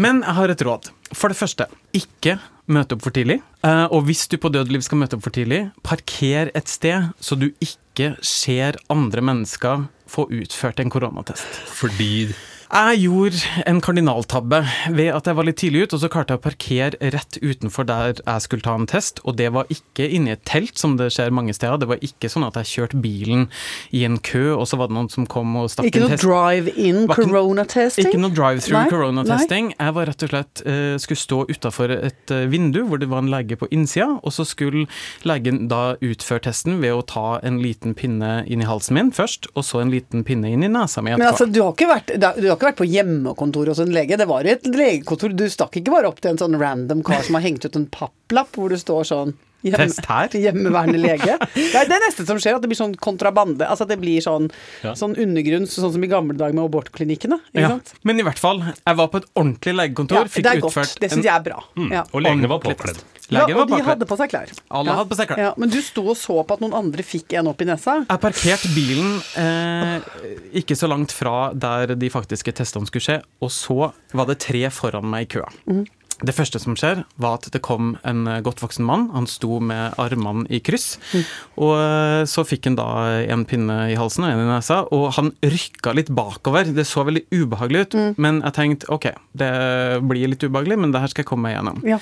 Men 0.00 0.22
jeg 0.24 0.38
har 0.40 0.54
et 0.56 0.64
råd. 0.70 0.88
For 1.12 1.28
det 1.28 1.36
første, 1.36 1.66
ikke 1.98 2.38
møte 2.70 2.94
opp 2.96 3.02
for 3.04 3.12
tidlig. 3.12 3.40
Eh, 3.66 3.86
Og 3.92 4.06
hvis 4.08 4.24
du 4.30 4.38
på 4.40 4.48
dødeliv 4.54 4.86
skal 4.86 5.02
møte 5.02 5.18
opp 5.18 5.26
for 5.26 5.34
tidlig, 5.36 5.66
parker 5.84 6.52
et 6.56 6.70
sted 6.70 7.10
så 7.20 7.36
du 7.36 7.50
ikke 7.58 7.76
ser 8.24 8.78
andre 8.92 9.22
mennesker 9.24 9.86
få 10.10 10.26
utført 10.32 10.80
en 10.82 10.90
koronatest. 10.92 11.60
Fordi 11.80 12.30
Jeg 12.70 13.00
gjorde 13.02 13.38
en 13.66 13.80
kardinaltabbe 13.82 14.60
ved 14.94 15.08
at 15.10 15.26
jeg 15.26 15.34
var 15.34 15.46
litt 15.48 15.56
tidlig 15.58 15.80
ute, 15.88 15.96
og 15.96 16.02
så 16.04 16.08
klarte 16.12 16.36
jeg 16.36 16.38
å 16.38 16.42
parkere 16.44 17.10
rett 17.16 17.38
utenfor 17.42 17.86
der 17.88 18.20
jeg 18.20 18.44
skulle 18.44 18.62
ta 18.62 18.76
en 18.78 18.86
test, 18.86 19.18
og 19.26 19.34
det 19.40 19.48
var 19.56 19.66
ikke 19.74 20.06
inni 20.06 20.30
et 20.36 20.44
telt, 20.46 20.78
som 20.78 20.94
det 21.00 21.08
skjer 21.10 21.34
mange 21.34 21.50
steder. 21.56 21.80
Det 21.82 21.88
var 21.90 22.04
ikke 22.06 22.30
sånn 22.30 22.46
at 22.46 22.54
jeg 22.60 22.70
kjørte 22.70 23.00
bilen 23.02 23.48
i 23.90 24.04
en 24.06 24.20
kø, 24.22 24.52
og 24.54 24.68
så 24.70 24.78
var 24.78 24.90
det 24.90 24.96
noen 25.00 25.10
som 25.10 25.26
kom 25.26 25.56
og 25.58 25.66
stakk 25.72 25.88
Ikke 25.88 25.98
en 25.98 26.06
noe 26.06 26.14
test. 26.14 26.22
drive-in 26.28 27.00
corona-testing? 27.10 28.06
Ikke 28.06 28.22
noe 28.22 28.34
drive-through 28.38 28.94
corona-testing. 28.94 29.72
Jeg 29.74 29.96
var 29.98 30.10
rett 30.12 30.26
og 30.28 30.32
slett 30.36 30.62
uh, 30.62 30.94
skulle 31.02 31.24
stå 31.24 31.40
utafor 31.50 31.96
et 31.96 32.34
eh, 32.36 32.46
vindu 32.54 32.84
hvor 32.86 33.02
det 33.02 33.10
var 33.10 33.24
en 33.24 33.32
lege 33.34 33.58
på 33.58 33.66
innsida, 33.74 34.12
og 34.22 34.36
så 34.36 34.46
skulle 34.46 34.86
legen 35.26 35.64
da 35.72 35.96
utføre 35.98 36.46
testen 36.46 36.78
ved 36.84 36.94
å 36.94 37.02
ta 37.02 37.26
en 37.42 37.58
liten 37.64 37.98
pinne 37.98 38.44
inn 38.46 38.62
i 38.62 38.70
halsen 38.70 38.94
min 38.94 39.10
først, 39.14 39.50
og 39.56 39.66
så 39.66 39.82
en 39.82 39.90
liten 39.90 40.22
pinne 40.26 40.54
inn 40.54 40.62
i 40.62 40.70
nesa 40.70 41.02
mi 41.02 41.16
Men 41.16 41.26
altså, 41.32 41.50
du 41.50 41.64
har, 41.64 41.74
ikke 41.74 41.90
vært, 41.90 42.14
du 42.14 42.46
har 42.46 42.59
ikke 42.60 42.70
vært 42.70 42.80
på 42.82 42.88
hjemmekontor 42.92 43.72
hos 43.72 43.80
en 43.80 43.94
lege. 43.94 44.18
Det 44.20 44.28
var 44.28 44.44
et 44.44 44.66
legekontor. 44.68 45.32
Du 45.32 45.46
stakk 45.48 45.80
ikke 45.80 45.94
bare 45.94 46.10
opp 46.10 46.20
til 46.20 46.34
en 46.34 46.42
sånn 46.42 46.58
random 46.60 47.00
kar 47.06 47.24
som 47.24 47.38
har 47.38 47.46
hengt 47.46 47.64
ut 47.64 47.78
en 47.78 47.88
papplapp 47.90 48.52
hvor 48.58 48.70
du 48.70 48.76
står 48.80 49.08
sånn 49.08 49.32
hjemme- 49.64 49.86
Test 49.86 50.06
her? 50.06 50.28
Hjemmeværende 50.44 50.98
lege. 51.00 51.36
Det 51.54 51.74
er 51.74 51.88
det 51.90 52.00
neste 52.06 52.26
som 52.26 52.38
skjer, 52.40 52.56
at 52.56 52.62
det 52.64 52.70
blir 52.72 52.78
sånn 52.80 52.94
kontrabande. 52.96 53.66
Altså 53.68 53.82
at 53.86 53.92
det 53.94 54.00
blir 54.00 54.20
sånn, 54.24 54.50
Ja. 54.82 54.92
sånn 54.98 55.16
undergrunn, 55.20 55.66
sånn 55.68 55.92
som 55.92 56.04
i 56.04 56.10
gamle 56.10 56.36
dager 56.36 56.54
med 56.56 56.64
abortklinikkene. 56.70 57.40
Ikke 57.54 57.60
Ja. 57.66 57.68
sant? 57.76 57.94
Men 58.04 58.20
i 58.20 58.22
hvert 58.26 58.38
fall, 58.38 58.60
jeg 58.86 58.96
var 58.96 59.08
på 59.08 59.16
et 59.22 59.28
ordentlig 59.36 59.74
legekontor. 59.76 60.14
Ja, 60.22 60.24
fikk 60.24 60.42
det 60.42 60.52
er 60.56 60.60
utført 60.60 60.74
godt. 60.94 61.00
Det 61.00 61.12
en- 61.12 61.18
syns 61.18 61.24
jeg 61.24 61.34
er 61.34 61.42
bra. 61.50 61.64
Ja. 61.90 62.04
Og 62.12 62.22
legene 62.22 62.48
var 62.48 62.58
påkledd. 62.60 63.02
Legen 63.30 63.48
ja, 63.54 63.60
og 63.62 63.68
de 63.70 63.78
hadde 63.86 64.06
på 64.10 64.16
seg 64.18 64.28
klær. 64.32 64.48
Alle 64.74 64.86
ja. 64.90 64.94
hadde 64.98 65.08
på 65.08 65.14
seg 65.16 65.28
klær. 65.28 65.38
Ja, 65.38 65.54
men 65.56 65.68
du 65.70 65.80
sto 65.80 66.02
og 66.10 66.16
så 66.18 66.40
på 66.44 66.50
at 66.56 66.60
noen 66.64 66.74
andre 66.74 67.02
fikk 67.06 67.32
en 67.38 67.46
opp 67.46 67.60
i 67.62 67.64
nesa? 67.68 68.04
Jeg 68.08 68.18
parkerte 68.18 68.70
bilen 68.74 69.20
eh, 69.38 70.00
ikke 70.58 70.74
så 70.74 70.88
langt 70.90 71.12
fra 71.14 71.52
der 71.54 71.94
de 71.94 72.10
faktiske 72.10 72.50
testene 72.52 72.88
skulle 72.90 73.04
skje, 73.06 73.22
og 73.40 73.50
så 73.54 73.92
var 74.18 74.26
det 74.26 74.40
tre 74.42 74.64
foran 74.74 75.04
meg 75.06 75.28
i 75.28 75.38
køa. 75.38 75.48
Mhm. 75.68 75.86
Det 76.26 76.34
første 76.36 76.60
som 76.60 76.76
skjer, 76.78 77.02
var 77.20 77.38
at 77.38 77.48
det 77.52 77.62
kom 77.64 77.94
en 78.06 78.26
eh, 78.28 78.40
godt 78.44 78.62
voksen 78.62 78.84
mann. 78.86 79.08
Han 79.14 79.28
sto 79.30 79.60
med 79.64 79.96
armene 80.00 80.44
i 80.52 80.60
kryss. 80.64 80.98
Mm. 81.14 81.22
Og 81.64 81.72
eh, 81.78 82.24
så 82.30 82.44
fikk 82.46 82.68
han 82.68 82.78
da 82.78 82.88
en 83.32 83.46
pinne 83.48 83.78
i 83.92 83.96
halsen 83.98 84.26
og 84.26 84.34
en 84.34 84.42
i 84.44 84.48
nesa, 84.50 84.82
og 84.94 85.08
han 85.16 85.32
rykka 85.44 85.94
litt 85.96 86.12
bakover. 86.16 86.72
Det 86.74 86.86
så 86.88 87.06
veldig 87.08 87.26
ubehagelig 87.32 87.86
ut, 87.86 87.96
mm. 87.96 88.10
men 88.20 88.42
jeg 88.44 88.56
tenkte 88.58 88.90
OK, 88.92 89.08
det 89.40 89.52
blir 90.10 90.32
litt 90.32 90.44
ubehagelig, 90.44 90.80
men 90.82 90.94
det 90.94 91.02
her 91.04 91.12
skal 91.12 91.24
jeg 91.24 91.30
komme 91.30 91.48
meg 91.48 91.56
gjennom. 91.56 91.80
Ja. 91.88 92.00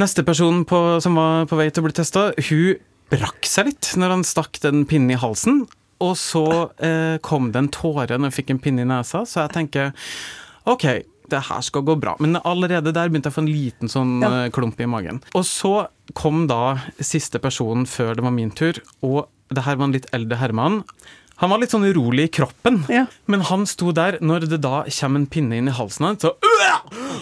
Neste 0.00 0.26
person 0.26 0.64
på, 0.68 0.82
som 1.04 1.20
var 1.20 1.48
på 1.50 1.60
vei 1.60 1.70
til 1.70 1.84
å 1.84 1.88
bli 1.88 1.96
testa, 1.96 2.30
hun 2.48 2.82
brakk 3.12 3.46
seg 3.46 3.70
litt 3.70 3.94
når 4.00 4.16
han 4.16 4.26
stakk 4.26 4.58
den 4.64 4.84
pinnen 4.88 5.14
i 5.14 5.20
halsen. 5.20 5.64
Og 6.02 6.16
så 6.18 6.46
eh, 6.82 7.16
kom 7.24 7.52
det 7.54 7.60
en 7.60 7.72
tåre 7.72 8.18
når 8.18 8.32
hun 8.32 8.34
fikk 8.34 8.54
en 8.54 8.62
pinne 8.62 8.84
i 8.84 8.88
nesa, 8.88 9.22
så 9.28 9.44
jeg 9.44 9.54
tenker 9.54 9.92
OK, 10.70 10.86
det 11.34 11.42
her 11.50 11.60
skal 11.66 11.82
gå 11.86 11.96
bra. 12.00 12.14
Men 12.22 12.38
allerede 12.46 12.92
der 12.94 13.10
begynte 13.10 13.28
jeg 13.30 13.34
å 13.34 13.38
få 13.40 13.44
en 13.44 13.52
liten 13.52 13.90
sånn 13.92 14.14
Ja. 14.22 14.30
eh, 14.44 14.50
klump 14.54 14.80
i 14.80 14.86
magen. 14.90 15.20
Og 15.34 15.44
så 15.44 15.74
kom 16.14 16.46
da 16.50 16.78
siste 17.02 17.40
personen 17.42 17.86
før 17.90 18.14
det 18.14 18.24
var 18.24 18.34
min 18.34 18.50
tur, 18.54 18.78
og 19.02 19.26
det 19.52 19.64
her 19.66 19.76
var 19.76 19.88
en 19.90 19.92
litt 19.98 20.06
eldre 20.14 20.38
herremann. 20.40 20.82
Han 21.42 21.50
var 21.50 21.58
litt 21.58 21.72
sånn 21.74 21.82
urolig 21.84 22.28
i 22.28 22.32
kroppen, 22.38 22.84
Ja. 22.88 23.06
men 23.26 23.40
han 23.42 23.66
sto 23.66 23.90
der 23.92 24.18
når 24.22 24.48
det 24.48 24.60
da 24.62 24.84
kommer 24.86 25.18
en 25.18 25.26
pinne 25.26 25.56
inn 25.58 25.66
i 25.68 25.74
halsen 25.74 26.06
hans, 26.06 26.22
så 26.22 26.34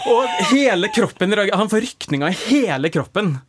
Og 0.07 0.29
hele 0.53 0.89
kroppen. 0.93 1.33
Han 1.53 1.69
får 1.71 1.81
rykninger 1.87 2.29
i 2.29 2.37
hele 2.51 2.91
kroppen. 2.93 3.41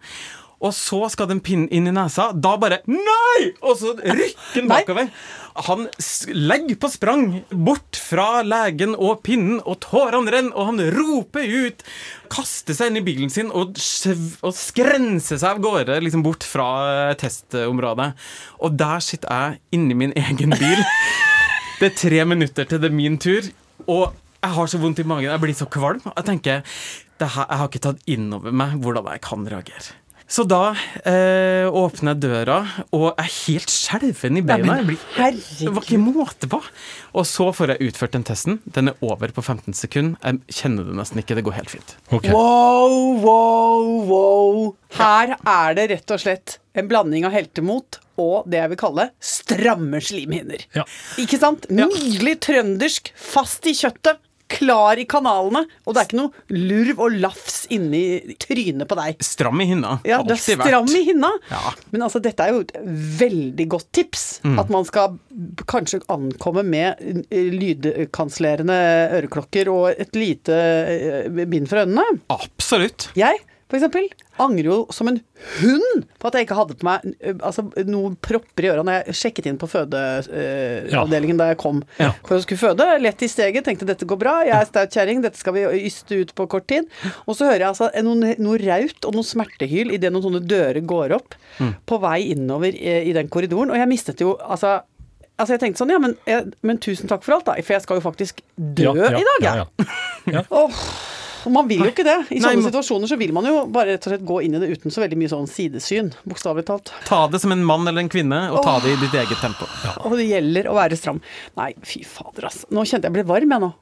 Og 0.63 0.74
så 0.75 1.01
skal 1.12 1.29
den 1.29 1.41
pinnen 1.43 1.70
inn 1.75 1.89
i 1.89 1.93
nesa. 1.96 2.32
Da 2.34 2.55
bare 2.62 2.82
Nei! 2.88 3.53
Og 3.62 3.77
så 3.82 3.93
rykker 4.00 4.62
den 4.62 4.70
bakover. 4.72 5.10
Han 5.67 5.86
legger 6.34 6.77
på 6.82 6.89
sprang 6.89 7.25
bort 7.51 8.00
fra 8.00 8.41
legen 8.41 8.96
og 8.96 9.22
pinnen, 9.27 9.60
og 9.62 9.77
tårene 9.86 10.34
renner, 10.34 10.55
og 10.58 10.72
han 10.72 10.82
roper 10.96 11.46
ut. 11.46 11.84
Kaster 12.34 12.74
seg 12.74 12.89
inn 12.89 13.01
i 13.03 13.05
bilen 13.05 13.29
sin 13.34 13.51
og, 13.53 13.77
og 13.77 14.55
skrenser 14.58 15.38
seg 15.38 15.51
av 15.51 15.62
gårde 15.62 16.00
liksom 16.01 16.25
bort 16.25 16.48
fra 16.48 16.70
eh, 17.12 17.13
testområdet. 17.22 18.13
Og 18.65 18.79
der 18.79 19.03
sitter 19.05 19.29
jeg 19.29 19.62
inni 19.77 20.00
min 20.00 20.17
egen 20.17 20.58
bil. 20.58 20.84
Det 21.79 21.89
er 21.89 21.96
tre 22.00 22.20
minutter 22.29 22.67
til 22.70 22.79
det 22.79 22.88
er 22.88 22.96
min 22.96 23.17
tur, 23.20 23.43
og 23.91 24.13
jeg 24.43 24.55
har 24.55 24.70
så 24.72 24.79
vondt 24.79 25.01
i 25.01 25.05
magen. 25.08 25.25
Jeg 25.27 25.41
blir 25.41 25.55
så 25.58 25.65
kvalm. 25.67 26.00
Jeg 26.05 26.25
tenker 26.27 26.62
det 27.20 27.27
her, 27.34 27.46
Jeg 27.50 27.60
har 27.60 27.67
ikke 27.67 27.82
tatt 27.84 28.05
inn 28.08 28.29
over 28.36 28.55
meg 28.55 28.77
hvordan 28.84 29.10
jeg 29.12 29.24
kan 29.25 29.43
reagere. 29.51 29.98
Så 30.34 30.48
da 30.50 30.72
eh, 31.06 31.68
åpner 31.70 32.16
jeg 32.16 32.22
døra, 32.24 32.56
og 32.96 33.12
er 33.22 33.28
helt 33.30 33.70
skjelven 33.70 34.40
i 34.40 34.42
beina. 34.42 34.80
Jeg 34.80 34.88
blir- 34.88 35.04
Det 35.60 35.74
var 35.75 35.84
ikke 35.86 36.00
måte 36.02 36.50
på. 36.50 36.58
Og 37.13 37.28
så 37.30 37.52
får 37.54 37.75
jeg 37.75 37.92
utført 37.92 38.16
den 38.16 38.24
testen. 38.25 38.58
Den 38.66 38.90
er 38.90 38.96
over 39.06 39.30
på 39.36 39.44
15 39.46 39.75
sekunder. 39.78 40.18
Jeg 40.25 40.42
kjenner 40.58 40.88
det 40.90 40.96
nesten 40.98 41.22
ikke. 41.22 41.36
Det 41.38 41.44
går 41.46 41.54
helt 41.60 41.70
fint. 41.75 41.94
Okay. 42.10 42.34
Wow, 42.34 43.13
wow, 43.22 43.86
wow. 44.10 44.75
Her 44.98 45.36
er 45.46 45.78
det 45.78 45.90
rett 45.94 46.16
og 46.18 46.24
slett 46.25 46.58
en 46.74 46.90
blanding 46.90 47.28
av 47.30 47.36
heltemot 47.38 48.00
og 48.18 48.50
det 48.50 48.58
jeg 48.63 48.70
vil 48.74 48.82
kalle 48.82 49.08
stramme 49.22 50.02
slimhinner. 50.02 50.66
Ja. 50.74 50.84
Ikke 51.22 51.38
sant? 51.42 51.70
Nydelig 51.70 52.40
trøndersk, 52.46 53.13
fast 53.18 53.66
i 53.70 53.74
kjøttet, 53.78 54.18
klar 54.51 55.00
i 55.01 55.05
kanalene, 55.09 55.63
og 55.85 55.93
det 55.95 56.01
er 56.01 56.09
ikke 56.09 56.19
noe 56.19 56.57
lurv 56.71 57.01
og 57.05 57.15
lafs 57.23 57.63
inni 57.73 58.35
trynet 58.41 58.88
på 58.89 58.97
deg. 59.00 59.21
Stram 59.25 59.62
i 59.63 59.67
hinna. 59.71 59.95
Ja, 60.07 60.21
du 60.25 60.33
er 60.35 60.41
stram 60.41 60.88
vært. 60.88 60.95
i 61.00 61.03
hinna. 61.09 61.31
Ja. 61.50 61.73
Men 61.93 62.05
altså, 62.07 62.21
dette 62.23 62.45
er 62.45 62.53
jo 62.55 62.63
et 62.65 62.75
veldig 63.23 63.67
godt 63.73 63.89
tips. 63.95 64.25
At 64.59 64.69
man 64.73 64.85
skal 64.88 65.17
kanskje 65.69 66.01
ankomme 66.12 66.65
med 66.67 67.01
lydkansellerende 67.31 68.77
øreklokker 69.19 69.71
og 69.71 69.89
et 69.93 70.13
lite 70.17 70.59
eh, 70.59 71.43
bind 71.50 71.69
for 71.71 71.83
øynene. 71.83 72.05
Absolutt. 72.33 73.09
Jeg 73.19 73.41
eksempel. 73.80 74.08
Angrer 74.44 74.68
jo 74.70 74.77
som 74.94 75.08
en 75.12 75.20
hund 75.60 76.06
på 76.20 76.27
at 76.30 76.38
jeg 76.39 76.46
ikke 76.48 76.58
hadde 76.58 76.75
på 76.80 76.88
meg 76.88 77.03
altså, 77.44 77.63
noen 77.86 78.15
propper 78.24 78.65
i 78.65 78.72
øra 78.74 78.84
når 78.86 79.00
jeg 79.00 79.18
sjekket 79.22 79.50
inn 79.51 79.60
på 79.62 79.70
fødeavdelingen 79.70 81.38
da 81.39 81.50
jeg 81.51 81.60
kom 81.62 81.82
Ja. 82.00 82.12
for 82.25 82.38
å 82.38 82.42
skulle 82.44 82.62
føde. 82.62 82.88
Lett 83.01 83.22
i 83.25 83.30
steget, 83.32 83.65
tenkte 83.65 83.86
dette 83.89 84.06
går 84.10 84.20
bra, 84.22 84.36
jeg 84.46 84.56
er 84.58 84.65
staut 84.70 84.94
kjerring, 84.94 85.22
dette 85.24 85.38
skal 85.39 85.53
vi 85.58 85.65
yste 85.86 86.22
ut 86.24 86.34
på 86.36 86.48
kort 86.50 86.68
tid. 86.68 86.88
Og 87.27 87.36
så 87.38 87.46
hører 87.50 87.65
jeg 87.65 87.72
altså 87.74 87.89
noe, 88.03 88.36
noe 88.39 88.58
raut 88.63 89.06
og 89.10 89.13
noe 89.18 89.27
smertehyl 89.27 89.94
idet 89.94 90.12
noen 90.13 90.24
sånne 90.30 90.44
dører 90.48 90.82
går 90.82 91.18
opp 91.20 91.36
Mm. 91.62 91.75
på 91.86 92.00
vei 92.01 92.32
innover 92.34 92.74
i, 92.74 92.94
i 93.10 93.13
den 93.13 93.27
korridoren, 93.30 93.70
og 93.70 93.77
jeg 93.77 93.88
mistet 93.92 94.20
jo 94.25 94.32
altså 94.42 94.80
Altså 95.34 95.53
jeg 95.56 95.62
tenkte 95.63 95.82
sånn, 95.82 95.89
ja, 95.89 95.98
men, 95.98 96.13
men 96.62 96.77
tusen 96.77 97.10
takk 97.10 97.24
for 97.25 97.34
alt, 97.34 97.46
da. 97.48 97.56
For 97.65 97.74
jeg 97.74 97.82
skal 97.82 97.98
jo 97.98 98.03
faktisk 98.06 98.42
dø 98.56 98.84
Ja, 98.84 98.94
ja, 98.94 99.18
i 99.18 99.24
dag, 99.25 99.42
jeg. 99.42 99.88
ja, 100.30 100.34
ja. 100.36 100.44
Og 100.53 100.70
man 101.51 101.67
vil 101.67 101.81
jo 101.83 101.89
ikke 101.91 102.05
det. 102.07 102.15
I 102.31 102.39
Nei, 102.39 102.53
sånne 102.53 102.69
situasjoner 102.69 103.09
så 103.12 103.17
vil 103.19 103.33
man 103.35 103.47
jo 103.47 103.63
bare 103.73 103.95
rett 103.95 104.05
og 104.07 104.13
slett 104.13 104.25
gå 104.27 104.38
inn 104.45 104.55
i 104.57 104.62
det 104.62 104.69
uten 104.77 104.93
så 104.93 105.03
veldig 105.03 105.17
mye 105.19 105.31
sånn 105.31 105.50
sidesyn, 105.50 106.13
bokstavelig 106.29 106.67
talt. 106.69 106.93
Ta 107.09 107.25
det 107.31 107.41
som 107.43 107.51
en 107.55 107.65
mann 107.67 107.88
eller 107.89 108.05
en 108.05 108.12
kvinne, 108.13 108.39
og 108.53 108.63
ta 108.63 108.77
det 108.83 108.93
i 108.95 109.01
ditt 109.01 109.17
eget 109.23 109.41
tempo. 109.43 109.67
Og 110.07 110.15
det 110.19 110.29
gjelder 110.29 110.69
å 110.71 110.77
være 110.77 111.00
stram. 111.00 111.19
Nei, 111.59 111.73
fy 111.88 112.05
fader, 112.07 112.47
ass. 112.51 112.63
Nå 112.71 112.85
kjente 112.88 113.09
jeg 113.09 113.17
ble 113.17 113.25
varm, 113.27 113.55
jeg 113.57 113.65
nå. 113.65 113.73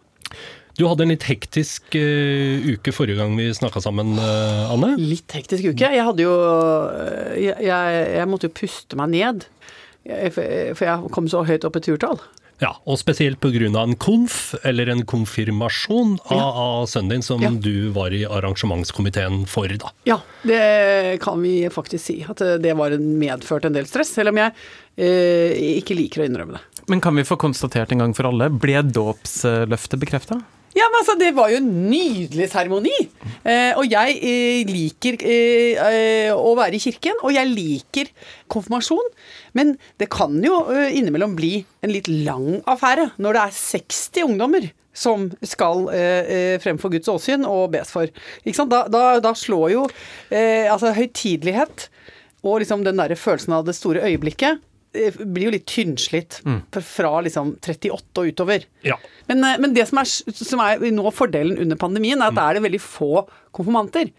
Du 0.80 0.86
hadde 0.88 1.04
en 1.04 1.12
litt 1.12 1.26
hektisk 1.28 1.98
uh, 2.00 2.70
uke 2.72 2.94
forrige 2.96 3.20
gang 3.20 3.36
vi 3.38 3.50
snakka 3.54 3.84
sammen, 3.84 4.16
uh, 4.18 4.72
Anne. 4.72 4.94
Litt 4.98 5.36
hektisk 5.36 5.74
uke. 5.74 5.92
Jeg 5.94 6.06
hadde 6.08 6.26
jo 6.26 6.36
Jeg, 7.36 7.58
jeg, 7.68 8.04
jeg 8.16 8.30
måtte 8.32 8.48
jo 8.48 8.56
puste 8.62 9.00
meg 9.00 9.12
ned. 9.14 9.50
For 10.02 10.74
for 10.74 10.88
jeg 10.88 11.12
kom 11.14 11.28
så 11.30 11.44
høyt 11.46 11.68
opp 11.68 11.76
i 11.78 11.84
turtall. 11.86 12.18
Ja, 12.62 12.76
og 12.86 13.00
spesielt 13.02 13.40
pga. 13.42 13.66
en 13.82 13.96
konf, 13.98 14.54
eller 14.64 14.90
en 14.94 15.02
konfirmasjon, 15.04 16.20
av, 16.30 16.60
av 16.62 16.86
sønnen 16.86 17.10
din, 17.16 17.24
som 17.26 17.42
Ja. 17.42 17.50
du 17.50 17.90
var 17.90 18.14
i 18.14 18.24
arrangementskomiteen 18.26 19.48
for, 19.50 19.68
da. 19.68 19.90
Ja, 20.06 20.20
det 20.46 21.20
kan 21.22 21.42
vi 21.42 21.68
faktisk 21.74 22.06
si. 22.06 22.20
At 22.30 22.38
det 22.62 22.76
var 22.78 22.92
medført 23.02 23.66
en 23.66 23.74
del 23.74 23.86
stress, 23.90 24.14
selv 24.14 24.30
om 24.30 24.38
jeg 24.38 24.54
eh, 24.98 25.80
ikke 25.82 25.98
liker 25.98 26.22
å 26.22 26.30
innrømme 26.30 26.60
det. 26.60 26.62
Men 26.88 27.02
kan 27.02 27.16
vi 27.16 27.24
få 27.26 27.38
konstatert 27.38 27.92
en 27.92 28.00
gang 28.06 28.14
for 28.14 28.30
alle, 28.30 28.50
ble 28.50 28.82
dåpsløftet 28.84 30.00
bekrefta? 30.02 30.42
Ja, 30.72 30.86
men 30.88 31.02
altså, 31.02 31.18
Det 31.20 31.34
var 31.36 31.50
jo 31.52 31.58
en 31.60 31.90
nydelig 31.92 32.46
seremoni. 32.54 32.94
Eh, 33.44 33.74
og 33.76 33.84
jeg 33.92 34.16
eh, 34.24 34.62
liker 34.70 35.18
eh, 35.20 35.76
eh, 35.76 36.32
å 36.32 36.54
være 36.56 36.78
i 36.78 36.80
kirken, 36.80 37.18
og 37.26 37.34
jeg 37.36 37.50
liker 37.52 38.12
konfirmasjon. 38.48 39.10
Men 39.58 39.74
det 40.00 40.10
kan 40.14 40.38
jo 40.44 40.62
eh, 40.72 40.94
innimellom 40.98 41.34
bli 41.36 41.66
en 41.84 41.92
litt 41.94 42.08
lang 42.08 42.62
affære 42.72 43.10
når 43.20 43.36
det 43.38 43.42
er 43.48 43.58
60 43.58 44.24
ungdommer 44.30 44.70
som 44.94 45.30
skal 45.48 45.86
eh, 45.96 46.58
fremfor 46.60 46.92
Guds 46.92 47.08
åsyn 47.12 47.46
og 47.48 47.70
bes 47.72 47.92
for. 47.94 48.10
Da, 48.46 48.82
da, 48.92 49.04
da 49.24 49.32
slår 49.40 49.70
jo 49.72 49.86
eh, 50.30 50.68
altså 50.72 50.92
høytidelighet 50.98 51.88
og 52.44 52.60
liksom 52.64 52.84
den 52.84 52.98
der 53.00 53.14
følelsen 53.16 53.54
av 53.56 53.68
det 53.68 53.76
store 53.78 54.02
øyeblikket 54.08 54.60
eh, 54.98 55.16
blir 55.22 55.48
jo 55.48 55.54
litt 55.56 55.68
tynnslitt 55.70 56.42
fra- 56.74 56.82
fra 56.84 57.12
liksom 57.24 57.54
38 57.62 57.94
og 58.24 58.32
utover. 58.34 58.66
Ja. 58.84 58.98
Men, 59.32 59.44
eh, 59.48 59.60
men 59.64 59.76
det 59.78 59.88
som 59.92 60.02
er, 60.04 60.10
som 60.12 60.60
er 60.66 60.84
nå 60.92 61.12
fordelen 61.16 61.60
under 61.62 61.80
pandemien, 61.80 62.20
er 62.20 62.32
at 62.34 62.36
det 62.40 62.44
er 62.50 62.60
det 62.60 62.66
veldig 62.68 62.82
få 62.84 63.12
konfirmanter. 63.56 64.12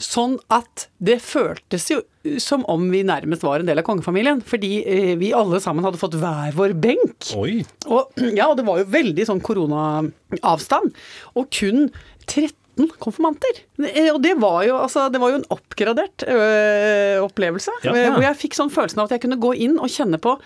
Sånn 0.00 0.38
at 0.52 0.86
det 0.98 1.18
føltes 1.24 1.88
jo 1.92 2.00
som 2.40 2.64
om 2.68 2.82
vi 2.92 3.00
nærmest 3.06 3.44
var 3.46 3.62
en 3.62 3.68
del 3.70 3.80
av 3.80 3.86
kongefamilien. 3.86 4.42
Fordi 4.44 4.70
eh, 4.84 5.12
vi 5.20 5.32
alle 5.36 5.60
sammen 5.64 5.84
hadde 5.86 6.00
fått 6.00 6.18
hver 6.20 6.54
vår 6.56 6.74
benk. 6.80 7.30
Oi. 7.40 7.60
Og, 7.88 8.10
ja, 8.38 8.48
og 8.50 8.56
det 8.60 8.66
var 8.68 8.80
jo 8.82 8.88
veldig 8.92 9.26
sånn 9.28 9.42
koronaavstand. 9.44 10.96
Og 11.40 11.48
kun 11.54 11.86
13 12.26 12.56
konfirmanter. 13.02 13.62
Eh, 13.84 14.10
Og 14.14 14.20
det 14.24 14.36
var 14.40 14.62
jo, 14.68 14.78
altså, 14.80 15.08
det 15.12 15.20
var 15.20 15.32
jo 15.34 15.40
en 15.42 15.48
oppgradert 15.52 16.24
øh, 16.28 17.20
opplevelse. 17.26 17.72
Ja. 17.84 17.94
ja. 17.96 18.10
Hvor 18.14 18.24
jeg 18.24 18.40
fikk 18.46 18.56
sånn 18.58 18.72
følelsen 18.72 19.00
av 19.02 19.08
at 19.10 19.16
jeg 19.18 19.24
kunne 19.26 19.40
gå 19.40 19.54
inn 19.66 19.78
og 19.80 19.90
kjenne 19.92 20.20
på 20.22 20.36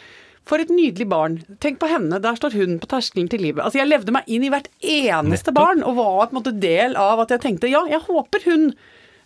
for 0.44 0.60
et 0.60 0.68
nydelig 0.68 1.06
barn. 1.08 1.38
Tenk 1.62 1.78
på 1.80 1.88
henne, 1.88 2.18
der 2.20 2.36
står 2.36 2.52
hun 2.58 2.74
på 2.82 2.88
terskelen 2.90 3.30
til 3.32 3.40
livet. 3.40 3.62
Altså 3.64 3.80
Jeg 3.80 3.88
levde 3.88 4.12
meg 4.12 4.26
inn 4.28 4.44
i 4.44 4.50
hvert 4.52 4.66
eneste 4.84 5.48
Nettopp. 5.48 5.56
barn, 5.56 5.80
og 5.88 5.96
var 5.96 6.26
på 6.28 6.34
en 6.34 6.40
måte 6.42 6.52
del 6.60 6.98
av 7.00 7.22
at 7.24 7.32
jeg 7.32 7.40
tenkte 7.46 7.70
ja, 7.72 7.80
jeg 7.88 8.02
håper 8.04 8.44
hun 8.50 8.66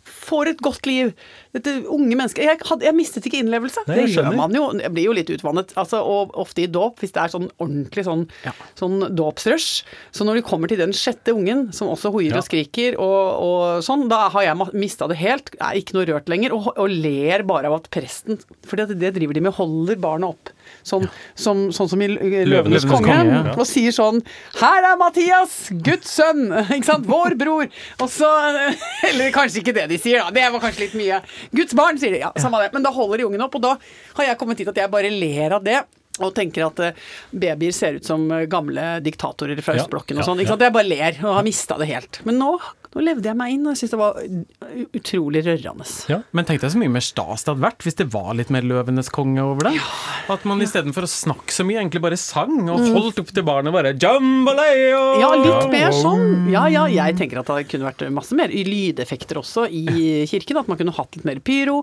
får 0.09 0.51
et 0.53 0.63
godt 0.65 0.87
liv. 0.89 1.13
Dette 1.57 1.73
unge 1.89 2.17
mennesket. 2.19 2.45
Jeg, 2.45 2.61
jeg 2.85 2.95
mistet 2.97 3.27
ikke 3.29 3.41
innlevelse. 3.43 3.85
Nei, 3.89 3.97
det 4.01 4.07
gjør 4.15 4.31
man 4.37 4.55
jo. 4.57 4.65
Jeg 4.81 4.93
blir 4.95 5.07
jo 5.09 5.15
litt 5.17 5.31
utvannet. 5.35 5.73
Altså, 5.81 6.01
og 6.05 6.35
ofte 6.39 6.65
i 6.65 6.69
dåp, 6.71 6.99
hvis 7.03 7.15
det 7.17 7.23
er 7.25 7.33
sånn 7.35 7.49
ordentlig 7.61 8.05
sånn, 8.09 8.27
Ja. 8.45 8.53
sånn 8.79 8.99
dåpsrush. 9.17 9.85
Så 10.13 10.27
når 10.29 10.41
de 10.41 10.47
kommer 10.49 10.69
til 10.73 10.81
den 10.81 10.93
sjette 10.97 11.33
ungen, 11.35 11.69
som 11.77 11.89
også 11.93 12.13
hoier 12.15 12.33
Ja. 12.35 12.43
og 12.43 12.49
skriker 12.49 12.99
og, 12.99 13.23
og 13.49 13.83
sånn, 13.87 14.09
da 14.11 14.29
har 14.35 14.43
jeg 14.49 14.73
mista 14.75 15.09
det 15.09 15.19
helt. 15.21 15.53
Er 15.61 15.79
ikke 15.81 15.95
noe 15.99 16.07
rørt 16.09 16.29
lenger. 16.29 16.53
Og, 16.57 16.73
og 16.77 16.89
ler 16.91 17.43
bare 17.49 17.67
av 17.71 17.79
at 17.81 17.91
presten 17.95 18.39
For 18.67 18.77
det, 18.77 18.99
det 19.01 19.15
driver 19.17 19.35
de 19.35 19.41
med, 19.49 19.55
holder 19.59 19.97
barna 20.01 20.33
opp. 20.35 20.51
Sånn, 20.87 21.05
som, 21.37 21.67
sånn 21.75 21.91
som 21.91 22.03
i 22.05 22.09
Løvenes 22.11 22.49
Løvenes 22.49 22.87
konge. 22.89 23.11
konge, 23.11 23.37
ja. 23.51 23.55
Og 23.59 23.67
sier 23.69 23.95
sånn 23.95 24.23
Her 24.61 24.87
er 24.93 24.97
Mathias, 25.01 25.59
Guds 25.85 26.15
sønn! 26.19 26.47
Ikke 26.77 26.89
sant? 26.89 27.07
Vår 27.09 27.37
bror. 27.41 27.69
Og 27.99 28.09
så 28.13 28.31
Eller 29.09 29.35
kanskje 29.35 29.63
ikke 29.63 29.77
det 29.77 29.89
de 29.93 30.01
sier, 30.01 30.23
da. 30.23 30.33
Det 30.35 30.49
var 30.55 30.63
kanskje 30.63 30.87
litt 30.87 30.97
mye. 30.99 31.21
Guds 31.55 31.77
barn, 31.79 32.01
sier 32.01 32.15
de. 32.17 32.23
Ja, 32.25 32.33
samme 32.41 32.63
det. 32.65 32.73
Men 32.75 32.87
da 32.87 32.93
holder 32.95 33.23
de 33.23 33.29
ungen 33.29 33.45
opp, 33.45 33.57
og 33.59 33.65
da 33.65 33.77
har 34.19 34.31
jeg 34.31 34.41
kommet 34.41 34.61
hit 34.61 34.71
at 34.73 34.81
jeg 34.83 34.93
bare 34.93 35.13
ler 35.13 35.57
av 35.59 35.65
det. 35.67 35.81
Og 36.19 36.33
tenker 36.35 36.67
at 36.67 36.81
eh, 36.83 37.05
babyer 37.31 37.75
ser 37.75 37.99
ut 38.01 38.07
som 38.07 38.25
eh, 38.35 38.47
gamle 38.51 38.97
diktatorer 39.05 39.61
fra 39.63 39.77
østblokken 39.79 40.19
og 40.19 40.27
sånn. 40.27 40.43
Jeg 40.43 40.59
bare 40.59 40.87
ler 40.89 41.21
og 41.23 41.37
har 41.39 41.47
mista 41.47 41.79
det 41.79 41.91
helt. 41.93 42.21
Men 42.27 42.41
nå, 42.43 42.51
nå 42.99 43.05
levde 43.07 43.29
jeg 43.31 43.39
meg 43.39 43.53
inn, 43.55 43.63
og 43.69 43.77
jeg 43.77 43.79
syntes 43.85 43.95
det 43.95 44.01
var 44.03 44.89
utrolig 44.99 45.43
rørende. 45.47 45.87
Ja. 46.11 46.19
Men 46.35 46.47
tenk 46.49 46.63
deg 46.65 46.73
så 46.75 46.81
mye 46.81 46.91
mer 46.93 47.05
stas 47.05 47.45
det 47.47 47.53
hadde 47.53 47.63
vært 47.63 47.85
hvis 47.87 47.97
det 48.01 48.07
var 48.13 48.33
litt 48.37 48.51
mer 48.55 48.67
Løvenes 48.67 49.11
konge 49.15 49.43
over 49.45 49.69
det. 49.69 49.75
At 50.33 50.45
man 50.49 50.61
istedenfor 50.65 51.07
å 51.07 51.11
snakke 51.11 51.55
så 51.55 51.65
mye, 51.69 51.79
egentlig 51.81 52.03
bare 52.05 52.19
sang 52.21 52.67
og 52.73 52.83
holdt 52.97 53.21
opp 53.23 53.31
til 53.35 53.47
barnet 53.47 53.73
bare 53.75 53.95
jambalaya! 53.95 54.99
Mm. 54.99 55.23
Ja, 55.23 55.31
litt 55.39 55.71
mer 55.73 55.95
sånn. 55.95 56.27
Ja, 56.53 56.65
ja, 56.73 56.85
jeg 56.91 57.17
tenker 57.21 57.41
at 57.43 57.51
det 57.55 57.69
kunne 57.71 57.89
vært 57.89 58.05
masse 58.15 58.37
mer 58.39 58.51
i 58.55 58.65
lydeffekter 58.67 59.41
også 59.41 59.67
i 59.71 60.25
kirken. 60.31 60.59
At 60.61 60.69
man 60.71 60.81
kunne 60.81 60.95
hatt 60.97 61.17
litt 61.19 61.27
mer 61.29 61.41
pyro. 61.45 61.83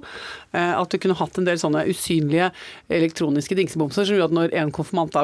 eh, 0.52 0.74
At 0.76 0.92
du 0.92 1.00
kunne 1.02 1.16
hatt 1.20 1.40
en 1.40 1.48
del 1.48 1.60
sånne 1.62 1.86
usynlige 1.92 2.52
elektroniske 2.92 3.56
dingsebomser 3.58 4.06
som 4.10 4.18
gjør 4.20 4.28
at 4.30 4.36
når 4.36 4.56
en 4.62 4.74
konfirmant 4.76 5.16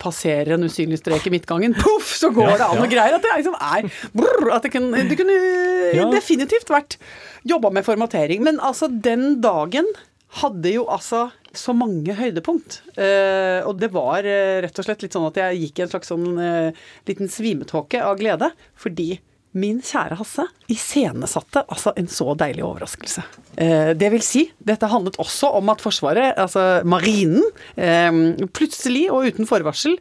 passerer 0.00 0.54
en 0.56 0.66
usynlig 0.68 1.00
strek 1.02 1.26
i 1.26 1.34
midtgangen, 1.34 1.74
poff, 1.80 2.14
så 2.20 2.30
går 2.34 2.48
Ja, 2.52 2.56
det 2.60 2.68
an 2.70 2.78
ja. 2.80 2.84
og 2.86 2.92
greier. 2.94 3.16
At 3.18 3.26
det 3.26 3.36
liksom 3.40 3.58
er 3.58 3.90
brrr, 4.16 4.50
At 4.56 4.66
det 4.68 4.72
kunne, 4.76 5.04
det 5.10 5.18
kunne 5.18 5.39
Ja. 5.96 6.06
definitivt 6.12 6.70
vært 6.70 6.96
jobba 7.48 7.72
med 7.74 7.86
formatering. 7.86 8.44
Men 8.46 8.60
altså, 8.62 8.88
den 8.90 9.40
dagen 9.44 9.88
hadde 10.40 10.70
jo 10.70 10.84
altså 10.90 11.28
så 11.56 11.74
mange 11.74 12.14
høydepunkt. 12.14 12.80
Uh, 12.94 13.66
og 13.66 13.80
det 13.82 13.90
var 13.94 14.22
uh, 14.26 14.60
rett 14.62 14.78
og 14.78 14.86
slett 14.86 15.02
litt 15.02 15.16
sånn 15.16 15.26
at 15.26 15.40
jeg 15.40 15.64
gikk 15.64 15.80
i 15.80 15.84
en 15.86 15.90
slags 15.90 16.12
sånn 16.12 16.28
uh, 16.38 16.84
liten 17.10 17.30
svimetåke 17.32 18.02
av 18.06 18.20
glede. 18.20 18.52
Fordi 18.78 19.16
min 19.58 19.80
kjære 19.82 20.14
Hasse 20.20 20.44
iscenesatte 20.70 21.64
altså 21.66 21.90
en 21.98 22.06
så 22.10 22.34
deilig 22.38 22.62
overraskelse. 22.62 23.24
Eh, 23.58 23.90
det 23.98 24.10
vil 24.12 24.22
si, 24.22 24.44
dette 24.62 24.86
handlet 24.90 25.18
også 25.22 25.50
om 25.58 25.72
at 25.72 25.82
Forsvaret, 25.82 26.38
altså 26.38 26.84
marinen, 26.86 27.42
eh, 27.74 28.10
plutselig 28.54 29.08
og 29.10 29.26
uten 29.26 29.48
forvarsel 29.50 29.96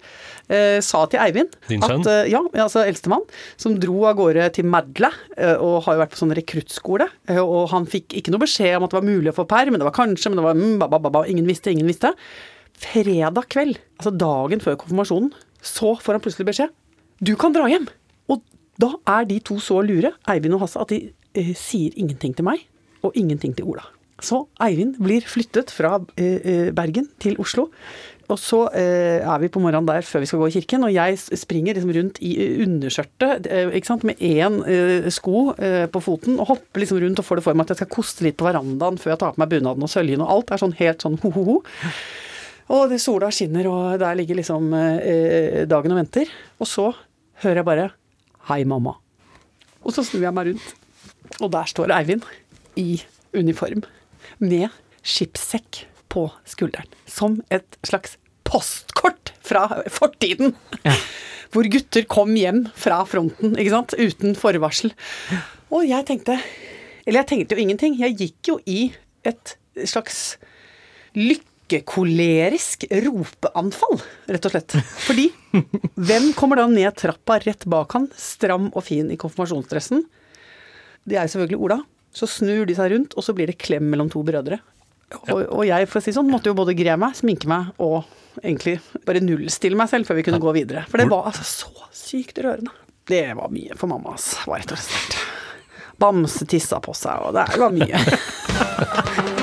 eh, 0.53 0.77
sa 0.86 1.01
til 1.10 1.24
Eivind 1.24 1.58
Din 1.70 1.82
sønn? 1.82 2.06
at 2.06 2.29
ja, 2.29 2.44
altså 2.62 2.84
eldstemann, 2.86 3.25
som 3.58 3.79
dro 3.82 4.06
av 4.12 4.20
gårde 4.20 4.51
til 4.60 4.70
Madla, 4.70 5.12
og 5.58 5.82
har 5.88 5.98
jo 5.98 6.03
vært 6.03 6.13
på 6.13 6.22
sånn 6.22 6.36
rekruttskole. 6.38 7.08
Og 7.41 7.70
han 7.74 7.88
fikk 7.89 8.13
ikke 8.20 8.34
noe 8.34 8.44
beskjed 8.44 8.77
om 8.77 8.86
at 8.86 8.94
det 8.94 9.00
var 9.00 9.10
mulig 9.10 9.34
å 9.34 9.38
få 9.39 9.48
perm, 9.50 9.74
men 9.74 9.82
det 9.82 9.89
var 9.89 9.98
kanskje, 9.98 10.29
men 10.29 10.41
det 10.41 10.46
var 10.46 10.60
mm, 10.60 10.75
ba, 10.82 10.89
ba, 10.91 11.01
ba, 11.10 11.24
ingen 11.29 11.48
visste, 11.50 11.74
ingen 11.74 11.89
visste. 11.89 12.13
Fredag 12.79 13.50
kveld, 13.51 13.79
altså 13.98 14.13
dagen 14.13 14.62
før 14.63 14.77
konfirmasjonen, 14.79 15.34
så 15.65 15.96
får 16.00 16.18
han 16.18 16.24
plutselig 16.24 16.48
beskjed. 16.51 16.75
Du 17.20 17.34
kan 17.39 17.56
dra 17.56 17.65
hjem. 17.68 17.89
Da 18.79 18.93
er 19.19 19.27
de 19.29 19.39
to 19.43 19.59
så 19.63 19.81
lure, 19.83 20.13
Eivind 20.31 20.55
og 20.55 20.63
Hasse, 20.63 20.79
at 20.79 20.93
de 20.93 21.09
eh, 21.36 21.55
sier 21.57 21.95
ingenting 22.00 22.36
til 22.38 22.48
meg, 22.48 22.63
og 23.03 23.15
ingenting 23.19 23.55
til 23.57 23.67
Ola. 23.71 23.83
Så 24.24 24.45
Eivind 24.63 24.98
blir 25.00 25.24
flyttet 25.27 25.71
fra 25.71 25.98
eh, 26.19 26.39
eh, 26.39 26.69
Bergen 26.75 27.07
til 27.24 27.38
Oslo. 27.39 27.69
Og 28.29 28.38
så 28.38 28.59
eh, 28.77 29.24
er 29.25 29.39
vi 29.41 29.50
på 29.50 29.62
morgenen 29.62 29.88
der 29.88 30.05
før 30.05 30.21
vi 30.21 30.27
skal 30.29 30.43
gå 30.43 30.50
i 30.51 30.55
kirken, 30.59 30.86
og 30.86 30.93
jeg 30.93 31.17
springer 31.17 31.75
liksom 31.75 31.93
rundt 31.95 32.19
i 32.21 32.36
eh, 32.43 32.59
underskjørtet 32.65 33.48
eh, 33.50 34.03
med 34.05 34.21
én 34.21 34.59
sko 35.09 35.50
på 35.91 36.01
foten, 36.03 36.38
og 36.38 36.51
hopper 36.53 36.83
liksom 36.83 37.01
rundt 37.01 37.19
og 37.19 37.25
får 37.25 37.39
det 37.39 37.45
for 37.48 37.57
meg 37.57 37.65
at 37.65 37.74
jeg 37.74 37.81
skal 37.81 37.95
koste 37.95 38.27
litt 38.27 38.38
på 38.38 38.45
verandaen 38.45 39.00
før 39.01 39.15
jeg 39.15 39.21
tar 39.24 39.33
på 39.33 39.41
meg 39.41 39.50
bunaden 39.55 39.88
og 39.88 39.91
søljen, 39.91 40.21
og 40.21 40.33
alt 40.36 40.53
er 40.53 40.62
sånn 40.62 40.77
helt 40.77 41.01
sånn 41.01 41.17
ho-ho-ho. 41.24 41.57
Og 42.69 42.83
det 42.91 43.00
sola 43.01 43.31
skinner, 43.33 43.65
og 43.65 43.98
der 43.98 44.19
ligger 44.19 44.38
liksom 44.38 44.69
dagen 45.65 45.95
og 45.95 45.98
venter. 45.98 46.29
Og 46.62 46.69
så 46.69 46.91
hører 47.41 47.63
jeg 47.63 47.65
bare 47.71 47.88
'Hei, 48.50 48.63
mamma'. 48.65 48.98
Og 49.86 49.94
så 49.94 50.01
snur 50.01 50.24
jeg 50.25 50.34
meg 50.34 50.48
rundt, 50.50 50.74
og 51.39 51.51
der 51.53 51.68
står 51.70 51.91
Eivind 51.94 52.24
i 52.75 52.98
uniform 53.38 53.84
med 54.41 54.74
skipssekk 55.06 55.84
på 56.10 56.25
skulderen. 56.50 56.89
Som 57.06 57.44
et 57.53 57.77
slags 57.86 58.18
postkort 58.44 59.34
fra 59.46 59.84
fortiden. 59.94 60.56
Hvor 61.53 61.70
gutter 61.70 62.06
kom 62.10 62.34
hjem 62.38 62.65
fra 62.77 63.03
fronten, 63.10 63.53
ikke 63.53 63.74
sant, 63.74 63.94
uten 63.98 64.34
forvarsel. 64.38 64.94
Og 65.70 65.86
jeg 65.86 66.06
tenkte 66.06 66.39
Eller 67.06 67.22
jeg 67.22 67.29
tenkte 67.29 67.56
jo 67.56 67.62
ingenting. 67.62 67.96
Jeg 68.01 68.18
gikk 68.18 68.50
jo 68.50 68.60
i 68.65 68.91
et 69.25 69.56
slags 69.86 70.38
lykkekolerisk 71.70 72.86
ropeanfall, 72.90 74.02
rett 74.26 74.46
og 74.46 74.52
slett. 74.52 74.76
Fordi 75.06 75.30
hvem 75.96 76.34
kommer 76.38 76.58
da 76.58 76.68
ned 76.68 76.96
trappa 76.98 77.40
rett 77.44 77.66
bak 77.70 77.94
han, 77.94 78.10
stram 78.18 78.70
og 78.74 78.84
fin 78.84 79.12
i 79.12 79.18
konfirmasjonsdressen? 79.18 80.04
Det 81.06 81.18
er 81.18 81.28
jo 81.28 81.36
selvfølgelig 81.36 81.60
Ola. 81.60 81.80
Så 82.14 82.26
snur 82.28 82.66
de 82.66 82.74
seg 82.74 82.92
rundt, 82.92 83.14
og 83.14 83.24
så 83.24 83.36
blir 83.38 83.52
det 83.52 83.60
klem 83.62 83.86
mellom 83.90 84.10
to 84.10 84.24
brødre. 84.26 84.60
Og, 85.30 85.42
og 85.46 85.64
jeg, 85.66 85.88
for 85.90 86.02
å 86.02 86.04
si 86.04 86.14
sånn, 86.14 86.30
måtte 86.30 86.50
jo 86.50 86.58
både 86.58 86.76
gre 86.78 86.98
meg, 87.02 87.18
sminke 87.18 87.50
meg 87.50 87.70
og 87.82 88.04
egentlig 88.42 88.78
bare 89.06 89.22
nullstille 89.22 89.78
meg 89.78 89.90
selv 89.90 90.10
før 90.10 90.20
vi 90.20 90.26
kunne 90.26 90.42
gå 90.42 90.54
videre. 90.58 90.86
For 90.90 91.02
det 91.02 91.10
var 91.10 91.30
altså 91.30 91.46
så 91.46 91.90
sykt 91.94 92.42
rørende. 92.42 92.74
Det 93.10 93.26
var 93.38 93.50
mye 93.54 93.78
for 93.78 93.90
mamma, 93.90 94.14
altså. 94.18 94.42
Var 94.50 94.62
rett 94.64 94.74
og 94.74 94.82
slett. 94.82 95.20
Bamse 96.00 96.46
tissa 96.50 96.80
på 96.82 96.94
seg, 96.98 97.30
og 97.30 97.38
det 97.38 97.50
var 97.62 97.74
mye. 97.74 99.36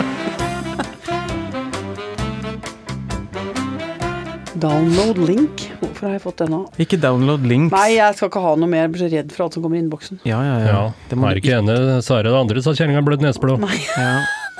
Download 4.56 5.18
link. 5.28 5.66
Hvorfor 5.82 6.06
har 6.08 6.14
jeg 6.16 6.22
fått 6.24 6.38
det 6.40 6.46
nå? 6.48 6.62
Ikke 6.80 6.96
download 7.00 7.44
links. 7.48 7.74
Nei, 7.74 7.90
jeg 7.98 8.16
skal 8.16 8.30
ikke 8.30 8.40
ha 8.44 8.54
noe 8.56 8.70
mer. 8.72 8.86
Jeg 8.86 8.92
blir 8.94 9.02
så 9.04 9.08
redd 9.12 9.34
for 9.34 9.44
alt 9.46 9.56
som 9.58 9.64
kommer 9.66 9.76
i 9.76 9.82
innboksen. 9.84 10.20
Ja, 10.28 10.38
ja, 10.46 10.56
ja. 10.64 10.80
Det 11.10 11.18
må 11.20 11.28
er 11.28 11.36
du 11.36 11.42
ikke 11.42 11.58
ene, 11.58 11.76
så 12.06 12.16
er 12.18 12.24
det 12.28 12.32
andre, 12.38 12.62
sa 12.64 12.72
kjerringa 12.76 13.02
blødd 13.04 13.24
neseblod. 13.26 13.60
Nei. 13.66 13.76
Ja. 13.92 14.14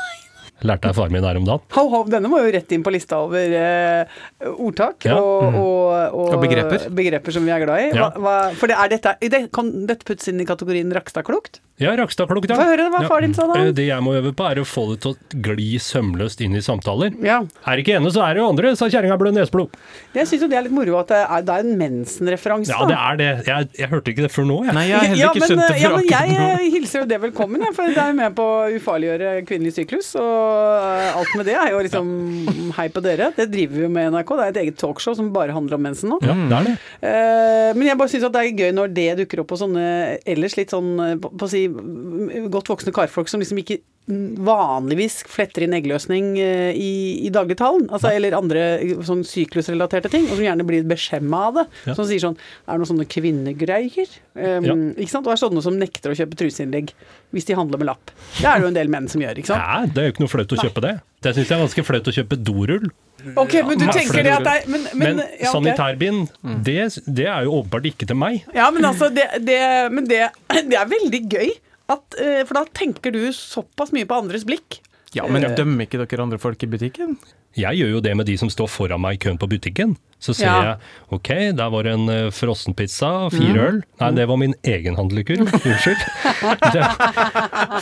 Lærte 0.66 0.88
jeg 0.90 0.96
faren 0.96 1.12
min 1.12 1.24
her 1.24 1.36
om 1.40 1.44
dagen. 1.48 1.64
Ho, 1.76 1.82
ho, 1.92 1.98
denne 2.12 2.28
må 2.32 2.38
jo 2.44 2.52
rett 2.54 2.70
inn 2.72 2.84
på 2.84 2.92
lista 2.94 3.18
over 3.24 3.52
eh, 3.60 4.20
ordtak 4.56 5.04
Ja. 5.08 5.18
og, 5.20 5.52
og, 5.52 5.82
og, 6.16 6.30
Og 6.36 6.40
begreper. 6.44 6.86
begreper 6.96 7.36
som 7.36 7.44
vi 7.44 7.52
er 7.52 7.64
glad 7.64 7.82
i. 7.84 7.90
Ja. 7.96 8.08
hva, 8.16 8.36
for 8.56 8.72
det 8.72 8.78
er 8.80 8.92
dette, 8.96 9.12
det, 9.32 9.42
kan 9.54 9.68
dette 9.88 10.08
puttes 10.08 10.28
inn 10.32 10.40
i 10.40 10.48
kategorien 10.48 10.92
Rakstad-klokt? 10.96 11.60
Ja, 11.78 11.90
Rakstad-klokketang. 11.98 12.56
ja. 12.56 12.64
Få 12.64 12.70
høre 12.72 12.84
hva 12.88 13.02
far 13.04 13.20
din 13.20 13.34
sa 13.36 13.44
da. 13.50 13.58
Eh, 13.60 13.72
Det 13.76 13.84
jeg 13.84 14.00
må 14.00 14.14
øve 14.16 14.30
på, 14.32 14.44
er 14.48 14.62
å 14.62 14.64
få 14.64 14.86
det 14.94 15.00
til 15.04 15.12
å 15.12 15.40
gli 15.44 15.76
sømløst 15.76 16.40
inn 16.40 16.56
i 16.56 16.62
samtaler. 16.64 17.12
Ja. 17.20 17.42
Er 17.68 17.82
ikke 17.82 17.98
ene, 17.98 18.08
så 18.14 18.22
er 18.24 18.34
det 18.34 18.40
jo 18.40 18.46
andre, 18.48 18.70
sa 18.80 18.88
kjerringa 18.88 19.18
blød 19.20 19.36
neseblod. 19.36 19.74
Jeg 20.16 20.24
syns 20.30 20.46
jo 20.46 20.48
det 20.48 20.56
er 20.56 20.64
litt 20.64 20.72
moro 20.72 20.96
at 21.02 21.10
det 21.12 21.18
er, 21.20 21.42
det 21.44 21.52
er 21.58 21.66
en 21.66 21.76
mensen-referanse. 21.82 22.72
Ja, 22.72 22.86
det 22.88 22.96
er 22.96 23.18
det. 23.20 23.28
Jeg, 23.50 23.68
jeg 23.76 23.90
hørte 23.92 24.14
ikke 24.14 24.24
det 24.24 24.30
før 24.32 24.48
nå, 24.48 24.56
jeg. 24.64 24.76
Nei, 24.78 24.86
jeg 24.88 24.96
har 24.96 25.04
heller 25.10 25.20
ja, 25.20 25.28
ikke 25.34 25.42
men, 25.42 25.50
skjønt 25.52 25.60
det 25.60 25.66
ja, 25.66 25.90
før 25.90 25.96
men 25.96 26.06
akkurat 26.06 26.16
jeg 26.16 26.38
nå. 26.40 26.46
jeg 26.64 26.72
hilser 26.78 26.98
jo 27.02 27.10
det 27.12 27.20
velkommen, 27.26 27.66
jeg, 27.66 27.76
for 27.76 27.92
det 27.92 28.00
er 28.00 28.08
jo 28.14 28.16
med 28.22 28.38
på 28.40 28.46
å 28.46 28.64
ufarliggjøre 28.78 29.34
kvinnelig 29.52 29.74
syklus. 29.76 30.08
Og 30.16 30.32
eh, 30.80 31.20
alt 31.20 31.36
med 31.36 31.48
det 31.50 31.58
er 31.60 31.74
jo 31.74 31.84
liksom 31.84 32.72
hei 32.80 32.88
på 32.96 33.04
dere. 33.04 33.28
Det 33.36 33.48
driver 33.52 33.76
vi 33.76 33.84
jo 33.84 33.92
med 33.92 34.08
i 34.08 34.14
NRK. 34.16 34.32
Det 34.40 34.48
er 34.48 34.54
et 34.56 34.62
eget 34.64 34.80
talkshow 34.80 35.18
som 35.20 35.28
bare 35.36 35.52
handler 35.52 35.76
om 35.76 35.84
mensen 35.90 36.14
nå. 36.14 36.20
Ja, 36.24 36.32
det 36.40 36.56
er 36.62 36.70
det. 36.70 36.74
Eh, 37.12 37.70
men 37.76 37.84
jeg 37.90 38.00
bare 38.00 38.14
syns 38.16 38.24
det 38.32 38.42
er 38.46 38.64
gøy 38.64 38.72
når 38.80 38.96
det 38.96 39.08
dukker 39.20 39.44
opp 39.44 39.52
på 39.52 39.60
sånne 39.60 39.84
ellers 40.24 40.56
litt 40.56 40.72
sånn 40.72 40.90
eh, 41.04 41.14
på, 41.20 41.34
på 41.36 41.44
å 41.44 41.52
si 41.52 41.65
godt 41.68 42.70
voksne 42.72 42.94
karfolk 42.96 43.30
som 43.30 43.42
liksom 43.42 43.60
ikke 43.62 43.80
vanligvis 44.06 45.16
fletter 45.26 45.64
inn 45.66 45.74
eggløsning 45.74 46.36
eh, 46.38 46.76
i, 46.78 46.90
i 47.26 47.30
dagligtalen. 47.34 47.88
Altså, 47.90 48.12
eller 48.14 48.36
andre 48.38 48.62
eh, 48.78 48.92
sånn 49.06 49.24
syklusrelaterte 49.26 50.10
ting, 50.12 50.28
og 50.28 50.36
som 50.38 50.44
gjerne 50.46 50.66
blir 50.68 50.86
beskjemma 50.86 51.40
av 51.48 51.58
det. 51.58 51.64
Ja. 51.88 51.96
Som 51.98 52.06
sier 52.06 52.22
sånn 52.22 52.36
Er 52.38 52.76
det 52.76 52.78
noen 52.84 52.90
sånne 52.92 53.08
kvinnegreier? 53.10 54.12
Um, 54.36 54.66
Ja. 54.66 54.76
Ikke 54.94 55.10
sant? 55.10 55.26
Og 55.26 55.34
er 55.34 55.40
sånne 55.40 55.64
som 55.64 55.78
nekter 55.80 56.12
å 56.12 56.18
kjøpe 56.18 56.38
truseinnlegg 56.38 56.92
hvis 57.34 57.48
de 57.48 57.56
handler 57.58 57.82
med 57.82 57.90
lapp. 57.90 58.14
Det 58.38 58.46
er 58.46 58.60
det 58.60 58.66
jo 58.68 58.70
en 58.70 58.78
del 58.78 58.92
menn 58.92 59.10
som 59.10 59.22
gjør, 59.22 59.42
ikke 59.42 59.50
sant? 59.50 59.66
Nei, 59.66 59.90
det 59.90 60.02
er 60.02 60.08
jo 60.08 60.14
ikke 60.14 60.24
noe 60.24 60.32
flaut 60.32 60.54
å 60.54 60.60
kjøpe 60.62 60.84
det. 60.86 60.94
Det 61.26 61.34
syns 61.34 61.50
jeg 61.50 61.56
er 61.58 61.64
ganske 61.66 61.84
flaut 61.90 62.10
å 62.12 62.14
kjøpe 62.20 62.38
dorull. 62.46 62.86
Ok, 63.34 63.54
men 63.66 63.78
du 63.80 63.84
Ja, 63.86 63.92
tenker 63.96 64.22
det 64.22 64.32
at 64.36 64.44
det 64.46 64.54
er 64.54 64.70
Men, 64.70 64.82
men, 64.92 64.98
Men 65.02 65.18
ja, 65.18 65.26
okay. 65.34 65.52
sanitærbind, 65.52 66.28
det, 66.66 66.76
det 67.06 67.26
er 67.26 67.46
jo 67.46 67.60
åpenbart 67.60 67.88
ikke 67.90 68.06
til 68.06 68.18
meg. 68.20 68.44
Ja, 68.54 68.70
men 68.70 68.84
altså, 68.86 69.08
det, 69.12 69.26
det, 69.46 69.60
men 69.92 70.06
det, 70.08 70.28
det 70.70 70.78
er 70.78 70.90
veldig 70.90 71.22
gøy. 71.32 71.54
At, 71.92 72.18
eh, 72.18 72.42
for 72.46 72.58
da 72.58 72.64
tenker 72.74 73.14
du 73.14 73.20
såpass 73.34 73.92
mye 73.94 74.06
på 74.08 74.16
andres 74.18 74.46
blikk. 74.46 74.80
Ja, 75.16 75.26
men 75.32 75.42
dømmer 75.56 75.86
ikke 75.86 76.02
dere 76.04 76.22
andre 76.26 76.38
folk 76.42 76.62
i 76.62 76.68
butikken? 76.70 77.16
Jeg 77.56 77.78
gjør 77.80 77.94
jo 77.94 78.00
det 78.04 78.12
med 78.18 78.26
de 78.28 78.34
som 78.36 78.50
står 78.52 78.68
foran 78.68 79.00
meg 79.00 79.16
i 79.16 79.20
køen 79.24 79.38
på 79.40 79.48
butikken. 79.48 79.94
Så 80.20 80.34
ser 80.36 80.46
Ja. 80.48 80.56
jeg 80.64 81.16
ok, 81.16 81.28
der 81.56 81.70
var 81.72 81.88
en 81.88 82.04
uh, 82.08 82.30
frossenpizza, 82.32 83.30
fire 83.32 83.62
øl. 83.68 83.78
Nei, 84.00 84.10
det 84.16 84.26
var 84.28 84.36
min 84.40 84.54
egen 84.64 84.96
handlekurv. 84.96 85.48
Unnskyld. 85.68 86.04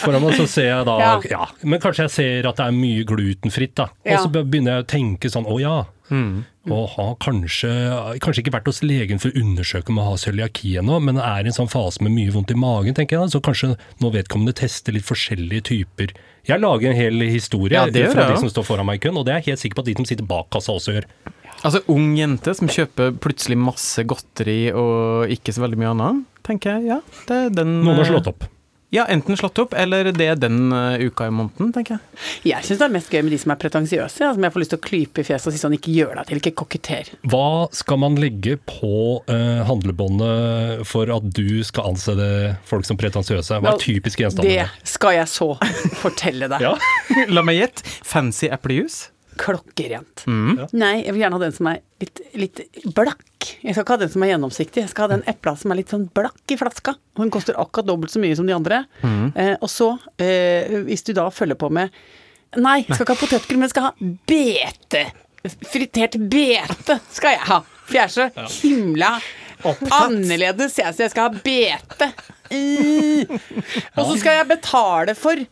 Foran 0.02 0.22
meg 0.24 0.36
så 0.38 0.46
ser 0.50 0.68
jeg 0.70 0.86
da 0.88 0.96
Ja. 1.00 1.12
ja. 1.30 1.46
Men 1.62 1.82
kanskje 1.82 2.06
jeg 2.06 2.14
ser 2.14 2.48
at 2.50 2.60
det 2.60 2.66
er 2.68 2.76
mye 2.76 3.04
glutenfritt, 3.08 3.74
da. 3.78 3.88
Og 4.14 4.18
så 4.26 4.30
begynner 4.34 4.78
jeg 4.78 4.86
å 4.86 4.88
tenke 4.94 5.30
sånn 5.32 5.46
å 5.50 5.58
ja. 5.62 5.76
Og 6.72 6.84
har 6.94 7.10
kanskje, 7.20 7.70
kanskje 8.24 8.44
ikke 8.44 8.54
vært 8.54 8.68
hos 8.70 8.80
legen 8.86 9.20
for 9.20 9.28
å 9.28 9.42
undersøke 9.42 9.92
om 9.92 9.98
jeg 10.00 10.08
har 10.08 10.20
cøliaki 10.22 10.70
ennå, 10.80 11.00
men 11.04 11.20
er 11.20 11.44
i 11.44 11.50
en 11.52 11.56
sånn 11.56 11.68
fase 11.72 12.00
med 12.04 12.14
mye 12.14 12.32
vondt 12.32 12.54
i 12.54 12.58
magen, 12.58 12.96
tenker 12.96 13.18
jeg 13.18 13.26
da. 13.26 13.32
Så 13.34 13.42
kanskje 13.44 13.74
nå 14.00 14.12
vedkommende 14.14 14.56
tester 14.56 14.96
litt 14.96 15.04
forskjellige 15.08 15.66
typer. 15.70 16.14
Jeg 16.48 16.60
lager 16.60 16.90
en 16.90 16.98
hel 16.98 17.24
historie 17.28 17.76
Ja, 17.76 17.86
det 17.88 18.08
fra 18.10 18.14
fra 18.14 18.26
ja. 18.28 18.34
de 18.34 18.42
som 18.44 18.52
står 18.52 18.66
foran 18.68 18.88
meg 18.88 19.00
i 19.00 19.04
køen, 19.06 19.20
og 19.20 19.26
det 19.28 19.34
er 19.34 19.42
jeg 19.42 19.54
helt 19.54 19.64
sikker 19.64 19.80
på 19.80 19.84
at 19.84 19.90
de 19.90 19.96
som 20.00 20.08
sitter 20.08 20.28
bak 20.28 20.50
kassa 20.52 20.76
også 20.76 20.96
gjør. 20.96 21.08
Altså, 21.64 21.80
ung 21.92 22.10
jente 22.18 22.52
som 22.56 22.68
kjøper 22.68 23.14
plutselig 23.24 23.56
masse 23.60 24.04
godteri 24.08 24.58
og 24.76 25.32
ikke 25.32 25.54
så 25.56 25.64
veldig 25.64 25.80
mye 25.80 25.92
annet, 25.94 26.24
tenker 26.44 26.76
jeg, 26.76 26.90
ja. 26.92 26.98
Det 27.28 27.38
er 27.46 27.54
den 27.60 27.78
Noen 27.80 28.00
har 28.00 28.04
eh, 28.04 28.12
slått 28.12 28.28
opp. 28.34 28.48
Ja, 28.94 29.04
enten 29.10 29.36
slått 29.36 29.58
opp, 29.58 29.72
eller 29.74 30.12
det 30.14 30.28
den 30.44 30.72
eh, 30.72 31.06
uka 31.08 31.26
i 31.26 31.32
måneden, 31.34 31.72
tenker 31.74 31.96
jeg. 31.96 32.20
Jeg 32.52 32.66
syns 32.66 32.78
det 32.78 32.86
er 32.86 32.92
mest 32.94 33.10
gøy 33.10 33.24
med 33.26 33.34
de 33.34 33.40
som 33.42 33.54
er 33.54 33.58
pretensiøse, 33.58 34.22
ja, 34.22 34.28
som 34.36 34.46
jeg 34.46 34.54
får 34.54 34.62
lyst 34.62 34.72
til 34.74 34.80
å 34.80 34.84
klype 34.84 35.24
i 35.24 35.26
fjeset 35.26 35.50
og 35.50 35.56
si 35.56 35.62
sånn 35.62 35.74
ikke 35.74 35.94
gjør 35.94 36.12
deg 36.20 36.28
til, 36.28 36.42
ikke 36.42 36.54
koketter. 36.62 37.10
Hva 37.32 37.48
skal 37.74 37.98
man 38.04 38.18
legge 38.22 38.54
på 38.70 38.92
uh, 39.26 39.64
handlebåndet 39.66 40.84
for 40.86 41.10
at 41.10 41.26
du 41.34 41.64
skal 41.66 41.90
anse 41.90 42.14
det 42.18 42.34
folk 42.68 42.86
som 42.86 43.00
pretensiøse? 43.00 43.58
Hva 43.64 43.74
er 43.74 43.82
typiske 43.82 44.30
Det 44.44 44.60
skal 44.86 45.18
jeg 45.18 45.32
så 45.32 45.50
fortelle 46.04 46.50
deg. 46.54 46.62
Ja. 46.62 46.76
La 47.34 47.42
meg 47.42 47.58
gjette. 47.58 47.88
Fancy 48.06 48.52
eplejus? 48.52 49.08
Klokkerent. 49.40 50.24
Ja. 50.26 50.66
Nei, 50.72 50.94
jeg 51.04 51.14
vil 51.14 51.24
gjerne 51.24 51.38
ha 51.38 51.42
den 51.42 51.54
som 51.56 51.68
er 51.70 51.80
litt, 52.02 52.20
litt 52.38 52.60
blakk. 52.96 53.24
Jeg 53.64 53.74
skal 53.74 53.84
ikke 53.84 53.96
ha 53.96 54.02
den 54.04 54.12
som 54.12 54.24
er 54.24 54.30
gjennomsiktig. 54.32 54.84
Jeg 54.84 54.92
skal 54.92 55.06
ha 55.06 55.16
den 55.16 55.24
epla 55.30 55.54
som 55.58 55.72
er 55.74 55.80
litt 55.80 55.92
sånn 55.92 56.06
blakk 56.14 56.54
i 56.54 56.58
flaska. 56.60 56.96
Og 57.16 57.24
Den 57.24 57.32
koster 57.34 57.58
akkurat 57.60 57.88
dobbelt 57.88 58.14
så 58.14 58.22
mye 58.22 58.36
som 58.38 58.46
de 58.48 58.56
andre. 58.56 58.84
Eh, 59.02 59.54
og 59.58 59.70
så, 59.72 59.94
eh, 60.22 60.80
hvis 60.86 61.04
du 61.06 61.12
da 61.16 61.28
følger 61.34 61.58
på 61.60 61.70
med 61.74 61.90
Nei, 62.54 62.84
jeg 62.84 62.94
skal 62.94 63.02
ikke 63.02 63.14
ha 63.16 63.18
potetgull, 63.18 63.58
men 63.58 63.66
jeg 63.66 63.72
skal 63.72 63.86
ha 63.88 64.10
bete. 64.30 65.00
Fritert 65.72 66.14
bete 66.30 67.00
skal 67.10 67.34
jeg 67.34 67.42
ha. 67.48 67.56
For 67.84 67.96
jeg 67.98 68.04
er 68.04 68.12
så 68.14 68.28
himla 68.60 69.08
annerledes, 69.98 70.78
jeg, 70.78 70.94
så 70.94 71.02
jeg 71.02 71.10
skal 71.10 71.26
ha 71.26 71.42
bete. 71.42 72.10
Mm. 72.52 73.34
Og 73.96 74.04
så 74.06 74.18
skal 74.20 74.38
jeg 74.38 74.48
betale 74.52 75.16
for 75.18 75.42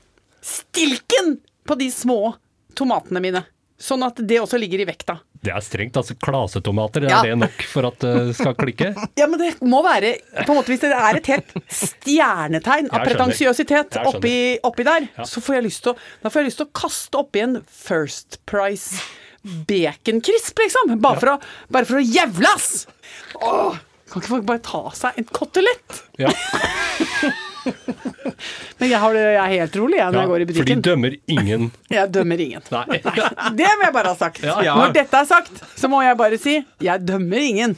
stilken 0.42 1.36
på 1.66 1.78
de 1.80 1.90
små 1.90 2.36
tomatene 2.78 3.22
mine. 3.24 3.42
Sånn 3.82 4.04
at 4.06 4.20
det 4.22 4.36
også 4.38 4.60
ligger 4.62 4.84
i 4.84 4.86
vekta. 4.86 5.16
Det 5.42 5.50
er 5.50 5.62
strengt. 5.64 5.96
altså 5.98 6.14
Klasetomater, 6.22 7.02
Ja. 7.08 7.18
er 7.18 7.32
det 7.32 7.38
nok 7.40 7.62
for 7.66 7.88
at 7.88 7.98
det 8.04 8.36
skal 8.38 8.54
klikke? 8.54 8.92
Ja, 9.18 9.26
men 9.26 9.40
det 9.42 9.56
må 9.66 9.80
være 9.82 10.12
på 10.44 10.52
en 10.52 10.58
måte, 10.60 10.70
Hvis 10.70 10.84
det 10.84 10.92
er 10.94 11.18
et 11.18 11.26
helt 11.32 11.50
stjernetegn 11.66 12.92
av 12.94 13.02
pretensiøsitet 13.08 13.98
oppi, 14.06 14.36
oppi 14.62 14.86
der, 14.86 15.08
Ja. 15.18 15.26
så 15.26 15.42
får 15.42 15.58
jeg 15.58 15.64
lyst 15.66 15.82
til 15.82 15.92
å, 15.94 15.98
da 16.22 16.30
får 16.30 16.42
jeg 16.44 16.50
lyst 16.52 16.62
til 16.62 16.68
å 16.70 16.72
kaste 16.78 17.18
oppi 17.24 17.42
en 17.42 17.58
First 17.66 18.38
Price 18.46 19.02
baconcrisp, 19.42 20.54
liksom. 20.62 20.94
Bare, 21.02 21.18
for 21.18 21.34
å, 21.34 21.40
bare 21.74 21.88
for 21.88 21.98
å 21.98 22.04
jævlas! 22.06 22.86
Åh, 23.42 23.80
kan 24.12 24.22
ikke 24.22 24.28
folk 24.36 24.46
bare 24.46 24.62
ta 24.62 24.84
seg 24.94 25.18
en 25.18 25.26
kotelett? 25.34 26.04
Ja. 26.22 26.30
Men 28.78 28.90
jeg, 28.90 28.98
har 28.98 29.14
det, 29.14 29.22
jeg 29.22 29.42
er 29.42 29.52
helt 29.52 29.76
rolig 29.78 29.98
jeg, 29.98 30.12
når 30.12 30.20
jeg 30.20 30.30
går 30.32 30.42
i 30.42 30.46
for 30.56 30.70
de 30.70 30.76
dømmer 30.88 31.16
ingen. 31.30 31.68
Jeg 31.96 32.10
dømmer 32.14 32.40
ingen. 32.42 32.64
Nei. 32.74 32.98
Det 33.58 33.70
må 33.78 33.86
jeg 33.86 33.94
bare 33.94 34.12
ha 34.12 34.18
sagt. 34.18 34.42
Ja, 34.42 34.56
ja. 34.64 34.74
Når 34.78 34.94
dette 34.96 35.20
er 35.20 35.28
sagt, 35.28 35.62
så 35.78 35.90
må 35.92 36.02
jeg 36.02 36.18
bare 36.18 36.38
si 36.40 36.58
jeg 36.82 37.04
dømmer 37.06 37.42
ingen. 37.42 37.76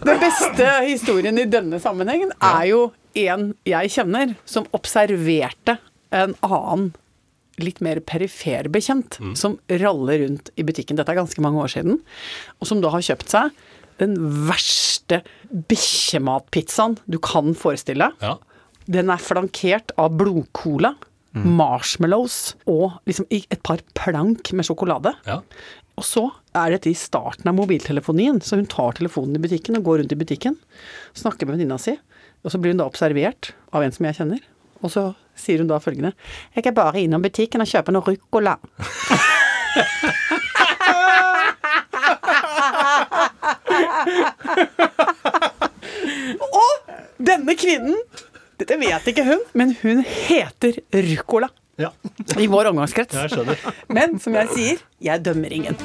Den 0.00 0.20
beste 0.22 0.70
historien 0.86 1.38
i 1.38 1.46
denne 1.50 1.80
sammenhengen 1.82 2.32
er 2.40 2.64
jo 2.70 2.80
en 3.18 3.52
jeg 3.68 3.92
kjenner 3.94 4.34
som 4.48 4.68
observerte 4.76 5.78
en 6.14 6.34
annen 6.46 6.90
litt 7.64 7.82
mer 7.84 8.00
perifer 8.04 8.68
bekjent 8.72 9.18
som 9.38 9.58
raller 9.82 10.24
rundt 10.24 10.50
i 10.56 10.64
butikken. 10.66 10.98
Dette 10.98 11.12
er 11.12 11.20
ganske 11.20 11.44
mange 11.44 11.60
år 11.62 11.72
siden. 11.74 12.00
Og 12.60 12.70
som 12.70 12.82
da 12.82 12.92
har 12.94 13.04
kjøpt 13.04 13.32
seg 13.32 13.60
den 14.00 14.16
verste 14.48 15.20
bikkjematpizzaen 15.50 16.96
du 17.10 17.18
kan 17.22 17.52
forestille 17.58 18.08
deg. 18.08 18.24
Ja. 18.24 18.36
Den 18.90 19.12
er 19.12 19.22
flankert 19.22 19.92
av 20.00 20.16
blodcola, 20.18 20.94
marshmallows 21.30 22.56
og 22.66 22.96
liksom 23.06 23.28
et 23.30 23.60
par 23.66 23.82
plank 23.94 24.50
med 24.56 24.66
sjokolade. 24.66 25.12
Ja. 25.28 25.38
Og 26.00 26.06
så 26.06 26.24
er 26.56 26.72
dette 26.72 26.90
i 26.90 26.96
starten 26.96 27.50
av 27.50 27.58
mobiltelefonien, 27.58 28.40
så 28.42 28.56
hun 28.58 28.68
tar 28.70 28.96
telefonen 28.96 29.36
i 29.36 29.42
butikken 29.44 29.76
og 29.78 29.84
går 29.86 30.00
rundt 30.00 30.14
i 30.16 30.18
butikken, 30.18 30.56
snakker 31.18 31.46
med 31.46 31.58
venninna 31.58 31.76
si, 31.78 31.98
og 32.40 32.52
så 32.52 32.58
blir 32.58 32.72
hun 32.72 32.80
da 32.80 32.88
observert 32.88 33.52
av 33.76 33.84
en 33.84 33.92
som 33.94 34.08
jeg 34.08 34.16
kjenner. 34.16 34.40
Og 34.80 34.92
så 34.92 35.10
sier 35.36 35.60
hun 35.62 35.68
da 35.70 35.78
følgende 35.80 36.12
Jeg 36.56 36.66
er 36.66 36.76
bare 36.76 37.00
innom 37.02 37.22
butikken 37.24 37.60
og 37.64 37.68
kjøper 37.70 37.92
noe 37.96 38.04
ruccola. 38.06 38.56
Denne 47.20 47.54
kvinnen, 47.58 47.96
dette 48.60 48.76
vet 48.80 49.08
ikke 49.12 49.24
hun, 49.26 49.42
men 49.56 49.74
hun 49.82 50.00
heter 50.06 50.78
Rucola. 50.94 51.50
Ja, 51.80 51.90
I 52.36 52.46
vår 52.50 52.70
omgangskrets. 52.72 53.16
jeg 53.16 53.32
skjønner. 53.32 53.60
Men 53.88 54.18
som 54.20 54.36
jeg 54.36 54.50
sier, 54.54 54.82
jeg 55.04 55.22
dømmer 55.24 55.52
ingen. 55.52 55.76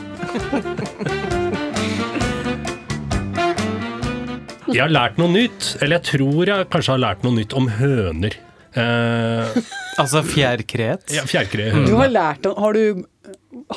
Jeg 4.71 4.81
har 4.81 4.91
lært 4.91 5.19
noe 5.21 5.31
nytt, 5.31 5.75
eller 5.79 5.99
jeg 5.99 6.07
tror 6.09 6.49
jeg 6.51 6.67
kanskje 6.73 6.95
har 6.97 7.03
lært 7.03 7.23
noe 7.23 7.37
nytt 7.37 7.55
om 7.55 7.69
høner. 7.77 8.35
Eh, 8.75 9.59
Altså 9.97 10.19
fjærkreet. 10.27 11.05
ja, 11.15 11.21
fjærkret 11.23 11.85
Du 11.87 11.93
har 11.95 12.09
lært 12.11 12.45
om 12.49 12.57
Har 12.59 12.73
du, 12.75 13.05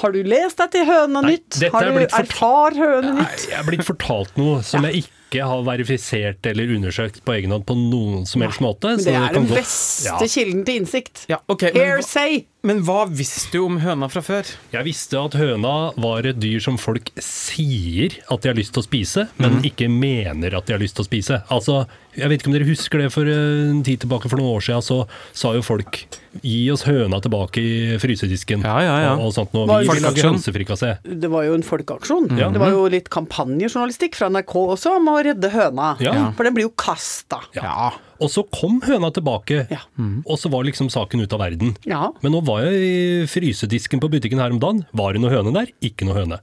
har 0.00 0.11
du 0.11 0.18
lest 0.26 0.58
deg 0.58 0.72
til 0.74 0.84
Høna 0.88 1.20
Nytt? 1.22 1.61
Har 1.70 1.87
du 1.87 2.00
erfar 2.02 2.74
høna 2.74 3.12
nytt? 3.12 3.20
Nei, 3.20 3.28
Nytt? 3.28 3.44
jeg 3.52 3.58
er 3.61 3.68
blitt 3.68 3.84
fortalt 3.87 4.40
noe 4.40 4.62
som 4.66 4.82
jeg 4.88 5.04
ikke 5.04 5.27
har 5.36 5.62
verifisert 5.62 6.46
eller 6.46 6.70
undersøkt 6.74 7.20
på 7.24 7.34
egen 7.36 7.50
hånd 7.52 7.66
på 7.68 7.76
noen 7.76 8.24
som 8.26 8.40
helst 8.40 8.60
måte. 8.64 8.96
Men 8.96 9.04
det 9.04 9.14
er 9.14 9.32
den 9.34 9.46
beste 9.46 10.06
Ja. 10.08 10.18
kilden 10.18 10.64
til 10.64 10.80
innsikt. 10.80 11.26
Ja, 11.28 11.36
ok, 11.48 11.62
men, 11.74 12.00
hva- 12.00 12.44
men 12.64 12.80
hva 12.82 13.06
visste 13.10 13.52
du 13.52 13.64
om 13.66 13.78
høna 13.80 14.08
fra 14.10 14.20
før? 14.24 14.44
Jeg 14.72 14.84
visste 14.84 15.20
at 15.22 15.32
høna 15.36 15.92
var 16.00 16.24
et 16.26 16.40
dyr 16.40 16.60
som 16.60 16.78
folk 16.78 17.10
sier 17.20 18.16
at 18.30 18.40
de 18.42 18.48
har 18.48 18.56
lyst 18.56 18.72
til 18.72 18.82
å 18.82 18.86
spise, 18.88 19.28
men 19.38 19.48
men 19.58 19.62
ikke 19.64 19.88
mener 19.90 20.54
at 20.56 20.66
de 20.66 20.72
har 20.72 20.80
lyst 20.80 20.94
til 20.96 21.04
å 21.04 21.08
spise. 21.08 21.42
Altså, 21.50 21.86
Jeg 22.18 22.28
vet 22.30 22.40
ikke 22.40 22.48
om 22.48 22.52
dere 22.56 22.66
husker 22.66 22.98
det 22.98 23.12
for 23.12 23.22
eh, 23.30 23.70
en 23.70 23.82
tid 23.86 24.00
tilbake, 24.00 24.26
for 24.28 24.36
noen 24.40 24.56
år 24.58 24.62
siden, 24.64 24.82
så 24.82 25.06
sa 25.32 25.52
jo 25.54 25.62
folk 25.62 26.00
gi 26.42 26.68
oss 26.72 26.82
høna 26.82 27.20
tilbake 27.22 27.58
i 27.62 27.96
frysedisken. 28.02 28.64
Ja, 28.64 28.80
ja, 28.82 28.96
ja. 29.04 29.12
Og, 29.14 29.28
og 29.28 29.34
sånt 29.36 29.52
noe. 29.54 29.66
Vi 29.68 29.86
vil 29.86 30.02
lage 30.02 30.16
folkeaksjon? 30.18 30.34
hønsefrikassé. 30.34 30.90
Det 31.04 31.30
var 31.30 31.44
jo 31.46 31.54
en 31.54 31.62
folkeaksjon. 31.62 32.26
Mm. 32.32 32.52
Det 32.56 32.58
var 32.58 32.70
jo 32.74 32.88
litt 32.90 33.08
kampanjejournalistikk 33.08 34.18
fra 34.18 34.28
NRK 34.34 34.54
også 34.74 34.96
om 34.98 35.06
å 35.12 35.17
redde 35.26 35.50
høna. 35.52 35.92
Ja. 36.02 36.12
For 36.37 36.46
den 36.46 36.54
blir 36.57 36.66
jo 36.68 36.72
kasta. 36.78 37.40
Ja. 37.57 37.90
Og 38.22 38.31
så 38.33 38.42
kom 38.54 38.81
høna 38.83 39.11
tilbake, 39.14 39.66
Ja. 39.70 39.81
og 40.26 40.38
så 40.38 40.50
var 40.50 40.64
liksom 40.66 40.90
saken 40.90 41.22
ute 41.22 41.35
av 41.38 41.40
verden. 41.44 41.76
Ja. 41.87 42.11
Men 42.22 42.33
nå 42.35 42.42
var 42.46 42.64
jeg 42.66 42.74
i 42.83 43.26
frysedisken 43.31 44.00
på 44.02 44.11
butikken 44.11 44.40
her 44.42 44.50
om 44.54 44.59
dagen. 44.62 44.85
Var 44.92 45.12
det 45.14 45.22
noe 45.22 45.31
høne 45.35 45.52
der? 45.54 45.70
Ikke 45.83 46.04
noe 46.09 46.18
høne. 46.18 46.40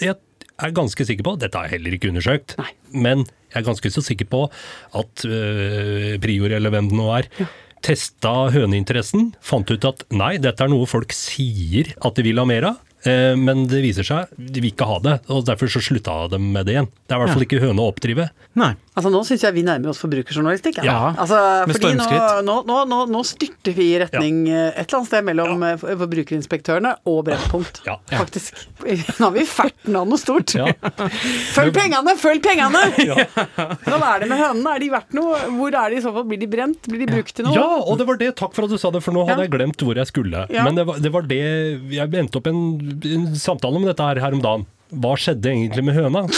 Jeg 0.00 0.16
er 0.60 0.70
ganske 0.76 1.04
sikker 1.06 1.24
på, 1.26 1.38
dette 1.40 1.56
har 1.58 1.66
jeg 1.68 1.78
heller 1.80 1.96
ikke 1.96 2.10
undersøkt, 2.12 2.56
Nei. 2.60 2.70
men 2.92 3.24
jeg 3.50 3.58
er 3.62 3.66
ganske 3.66 3.90
så 3.90 4.02
sikker 4.06 4.28
på 4.30 4.44
at 4.94 5.24
øh, 5.26 6.14
Prior, 6.22 6.52
eller 6.54 6.70
hvem 6.70 6.88
det 6.92 6.98
nå 6.98 7.08
er, 7.16 7.26
testa 7.84 8.30
høneinteressen, 8.54 9.32
fant 9.44 9.68
ut 9.74 9.84
at 9.88 10.04
nei, 10.14 10.36
dette 10.40 10.64
er 10.64 10.70
noe 10.72 10.86
folk 10.88 11.12
sier 11.12 11.90
at 12.00 12.14
de 12.16 12.24
vil 12.24 12.38
ha 12.40 12.46
mer 12.48 12.68
av. 12.70 12.78
eh, 13.08 13.34
Men 13.38 13.66
det 13.70 13.82
viser 13.84 14.06
seg 14.06 14.32
de 14.34 14.62
vil 14.62 14.72
ikke 14.72 14.86
ha 14.88 14.98
det, 15.02 15.18
og 15.32 15.44
derfor 15.48 15.70
så 15.70 15.82
slutta 15.84 16.16
de 16.32 16.38
med 16.40 16.66
det 16.68 16.76
igjen. 16.76 16.88
Det 17.04 17.14
er 17.14 17.20
i 17.20 17.24
hvert 17.24 17.36
fall 17.36 17.46
ikke 17.46 17.62
høne 17.62 17.82
å 17.82 17.92
oppdrive. 17.92 18.28
Nei. 18.58 18.74
Altså 18.94 19.10
Nå 19.10 19.24
syns 19.26 19.42
jeg 19.42 19.54
vi 19.56 19.64
nærmer 19.66 19.90
oss 19.90 19.98
forbrukerjournalistikk. 20.02 20.78
Ja, 20.86 21.14
altså, 21.18 21.38
med 21.66 21.74
fordi 21.74 21.90
stormskritt. 21.96 22.44
nå, 22.46 22.54
nå, 22.68 22.76
nå, 22.86 22.98
nå 23.10 23.22
styrter 23.26 23.74
vi 23.74 23.88
i 23.90 23.98
retning 24.04 24.44
ja. 24.46 24.68
et 24.70 24.84
eller 24.84 25.00
annet 25.00 25.10
sted 25.10 25.26
mellom 25.26 25.64
ja. 25.66 25.72
forbrukerinspektørene 25.82 26.92
og 27.10 27.18
Brennpunkt. 27.26 27.80
Ja, 27.88 27.96
ja. 28.12 28.20
Faktisk. 28.22 28.60
Nå 29.18 29.26
har 29.26 29.34
vi 29.34 29.44
ferten 29.48 29.98
av 29.98 30.06
noe 30.06 30.20
stort. 30.20 30.54
Ja. 30.54 30.68
Følg 31.56 31.74
pengene, 31.74 32.14
følg 32.20 32.44
pengene! 32.44 32.84
Sånn 33.88 34.06
er 34.06 34.22
det 34.22 34.30
med 34.30 34.38
hønene. 34.38 34.76
Er 34.76 34.84
de 34.84 34.90
verdt 34.94 35.18
noe? 35.18 35.42
Hvor 35.58 35.74
er 35.80 35.90
de 35.90 35.98
i 35.98 36.04
så 36.04 36.14
fall? 36.14 36.26
Blir 36.30 36.40
de 36.44 36.50
brent? 36.54 36.86
Blir 36.90 37.02
de 37.02 37.10
brukt 37.10 37.34
til 37.34 37.48
noe? 37.48 37.56
Ja, 37.56 37.66
og 37.82 37.98
det 37.98 38.06
var 38.08 38.20
det. 38.20 38.30
Takk 38.38 38.54
for 38.54 38.68
at 38.68 38.74
du 38.74 38.78
sa 38.80 38.92
det, 38.94 39.02
for 39.04 39.16
nå 39.16 39.26
hadde 39.26 39.42
Ja. 39.42 39.48
jeg 39.48 39.54
glemt 39.56 39.82
hvor 39.82 39.98
jeg 39.98 40.10
skulle. 40.10 40.46
Ja. 40.54 40.66
Men 40.66 40.78
det 40.78 40.86
var, 40.86 41.02
det 41.02 41.12
var 41.14 41.26
det 41.26 41.42
Jeg 41.90 42.14
endte 42.22 42.38
opp 42.38 42.46
en, 42.50 42.62
en 43.04 43.26
samtale 43.38 43.80
om 43.80 43.86
dette 43.88 44.06
her, 44.08 44.20
her 44.22 44.36
om 44.36 44.42
dagen. 44.44 44.66
Hva 44.94 45.14
skjedde 45.18 45.50
egentlig 45.50 45.82
med 45.84 45.96
høna? 45.96 46.24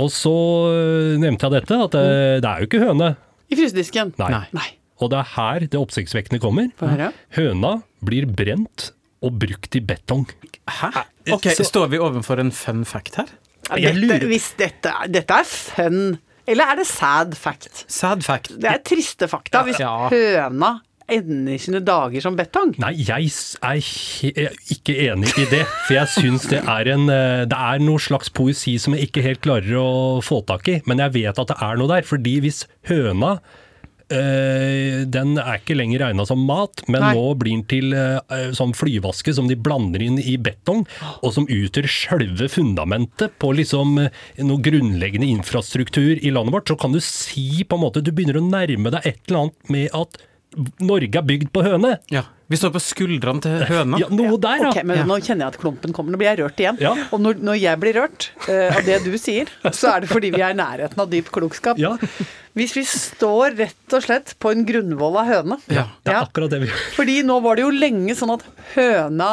og 0.00 0.08
så 0.14 0.32
øh, 0.70 1.14
nevnte 1.22 1.48
jeg 1.48 1.56
dette, 1.58 1.78
at 1.88 1.96
det, 1.96 2.04
det 2.44 2.50
er 2.50 2.62
jo 2.62 2.68
ikke 2.70 2.82
høne. 2.84 3.12
I 3.50 3.58
frysedisken? 3.58 4.14
Nei. 4.20 4.30
Nei. 4.36 4.44
Nei. 4.56 4.68
Og 5.02 5.10
det 5.12 5.18
er 5.20 5.32
her 5.34 5.64
det 5.66 5.80
oppsiktsvekkende 5.80 6.40
kommer. 6.42 6.70
Høna 7.36 7.74
blir 8.06 8.28
brent 8.30 8.92
og 9.24 9.34
brukt 9.40 9.74
i 9.76 9.82
betong. 9.84 10.28
Hæ? 10.70 10.92
Ok, 11.34 11.50
så- 11.56 11.66
Står 11.66 11.90
vi 11.92 11.98
overfor 11.98 12.40
en 12.40 12.52
fun 12.54 12.84
fact 12.88 13.18
her? 13.20 13.32
Jeg 13.80 13.96
dette, 13.96 14.26
hvis 14.28 14.50
dette, 14.60 14.90
dette 15.08 15.32
er 15.40 15.46
fun, 15.48 16.18
eller 16.46 16.72
er 16.72 16.76
det 16.76 16.86
sad 16.86 17.32
fact? 17.34 17.86
Sad 17.88 18.22
fact. 18.22 18.52
Det 18.60 18.68
er 18.68 18.82
triste 18.84 19.24
fakta. 19.28 19.62
Hvis 19.64 19.80
Ja. 19.80 20.08
høna 20.12 20.80
ender 21.10 21.58
sine 21.60 21.80
dager 21.84 22.22
som 22.24 22.36
betong. 22.38 22.74
Nei, 22.82 22.94
jeg 23.04 23.32
er 23.64 24.54
ikke 24.74 24.96
enig 25.08 25.34
i 25.40 25.48
det. 25.50 25.64
For 25.86 25.96
jeg 25.98 26.12
syns 26.14 26.48
det 26.50 26.62
er 26.62 26.94
en 26.94 27.10
eh, 27.12 27.42
Det 27.50 27.58
er 27.58 27.84
noe 27.84 28.00
slags 28.02 28.32
poesi 28.32 28.78
som 28.80 28.96
jeg 28.96 29.10
ikke 29.10 29.26
helt 29.26 29.44
klarer 29.44 29.76
å 29.80 30.22
få 30.24 30.42
tak 30.48 30.70
i. 30.72 30.80
Men 30.88 31.04
jeg 31.04 31.16
vet 31.20 31.42
at 31.42 31.52
det 31.52 31.60
er 31.60 31.78
noe 31.80 31.92
der. 31.92 32.08
Fordi 32.08 32.38
hvis 32.44 32.64
høna 32.88 33.36
eh, 34.08 35.04
den 35.04 35.36
er 35.40 35.60
ikke 35.60 35.76
lenger 35.76 36.06
regna 36.06 36.26
som 36.28 36.42
mat, 36.48 36.84
men 36.88 37.04
Nei. 37.04 37.12
nå 37.16 37.30
blir 37.40 37.56
den 37.58 37.64
til 37.68 37.94
sånn 38.56 38.74
flyvaske 38.76 39.36
som 39.36 39.48
de 39.50 39.58
blander 39.60 40.04
inn 40.04 40.18
i 40.20 40.36
betong, 40.40 40.84
og 41.20 41.34
som 41.36 41.48
utgjør 41.48 41.88
sjølve 41.90 42.48
fundamentet 42.52 43.36
på 43.42 43.52
liksom 43.60 43.98
noe 44.00 44.64
grunnleggende 44.64 45.28
infrastruktur 45.36 46.16
i 46.16 46.32
landet 46.32 46.56
vårt, 46.56 46.70
så 46.72 46.80
kan 46.80 46.96
du 46.96 47.02
si 47.04 47.64
på 47.64 47.76
en 47.76 47.84
måte 47.86 48.04
Du 48.04 48.12
begynner 48.12 48.40
å 48.40 48.46
nærme 48.46 48.92
deg 48.94 49.10
et 49.10 49.20
eller 49.28 49.46
annet 49.46 49.74
med 49.76 49.92
at 49.96 50.24
Norge 50.84 51.18
er 51.20 51.26
bygd 51.26 51.50
på 51.54 51.62
høne. 51.66 51.98
Ja. 52.12 52.22
Vi 52.52 52.58
står 52.60 52.74
på 52.74 52.80
skuldrene 52.84 53.40
til 53.40 53.62
høna. 53.70 53.98
Ja, 54.02 54.08
noe 54.12 54.36
der, 54.36 54.60
da. 54.60 54.70
Okay, 54.70 54.84
men 54.84 54.98
Ja. 55.00 55.04
Nå 55.08 55.16
kjenner 55.24 55.46
jeg 55.46 55.54
at 55.54 55.60
klumpen 55.62 55.94
kommer. 55.96 56.12
Nå 56.12 56.18
blir 56.20 56.28
jeg 56.28 56.40
rørt 56.42 56.60
igjen. 56.60 56.76
Ja. 56.82 56.92
Og 57.10 57.22
når, 57.24 57.40
når 57.40 57.56
jeg 57.58 57.80
blir 57.80 57.96
rørt 57.96 58.26
uh, 58.48 58.76
av 58.76 58.82
det 58.84 58.98
du 59.06 59.14
sier, 59.18 59.48
så 59.72 59.94
er 59.94 60.04
det 60.04 60.10
fordi 60.12 60.30
vi 60.34 60.42
er 60.44 60.52
i 60.52 60.58
nærheten 60.60 61.00
av 61.00 61.08
dyp 61.10 61.30
klokskap. 61.34 61.80
Ja, 61.80 61.94
Hvis 62.54 62.76
vi 62.76 62.84
står 62.86 63.56
rett 63.58 63.96
og 63.96 64.04
slett 64.04 64.36
på 64.38 64.52
en 64.54 64.62
grunnvoll 64.68 65.16
av 65.18 65.26
høne 65.32 65.56
Ja, 65.72 65.88
det 66.04 66.12
er 66.12 66.20
Ja. 66.20 66.22
akkurat 66.28 66.52
det 66.52 66.60
vi 66.62 66.68
gjør. 66.70 66.84
Fordi 67.00 67.16
nå 67.26 67.40
var 67.42 67.56
det 67.56 67.64
jo 67.64 67.72
lenge 67.74 68.14
sånn 68.14 68.34
at 68.36 68.44
høna 68.76 69.32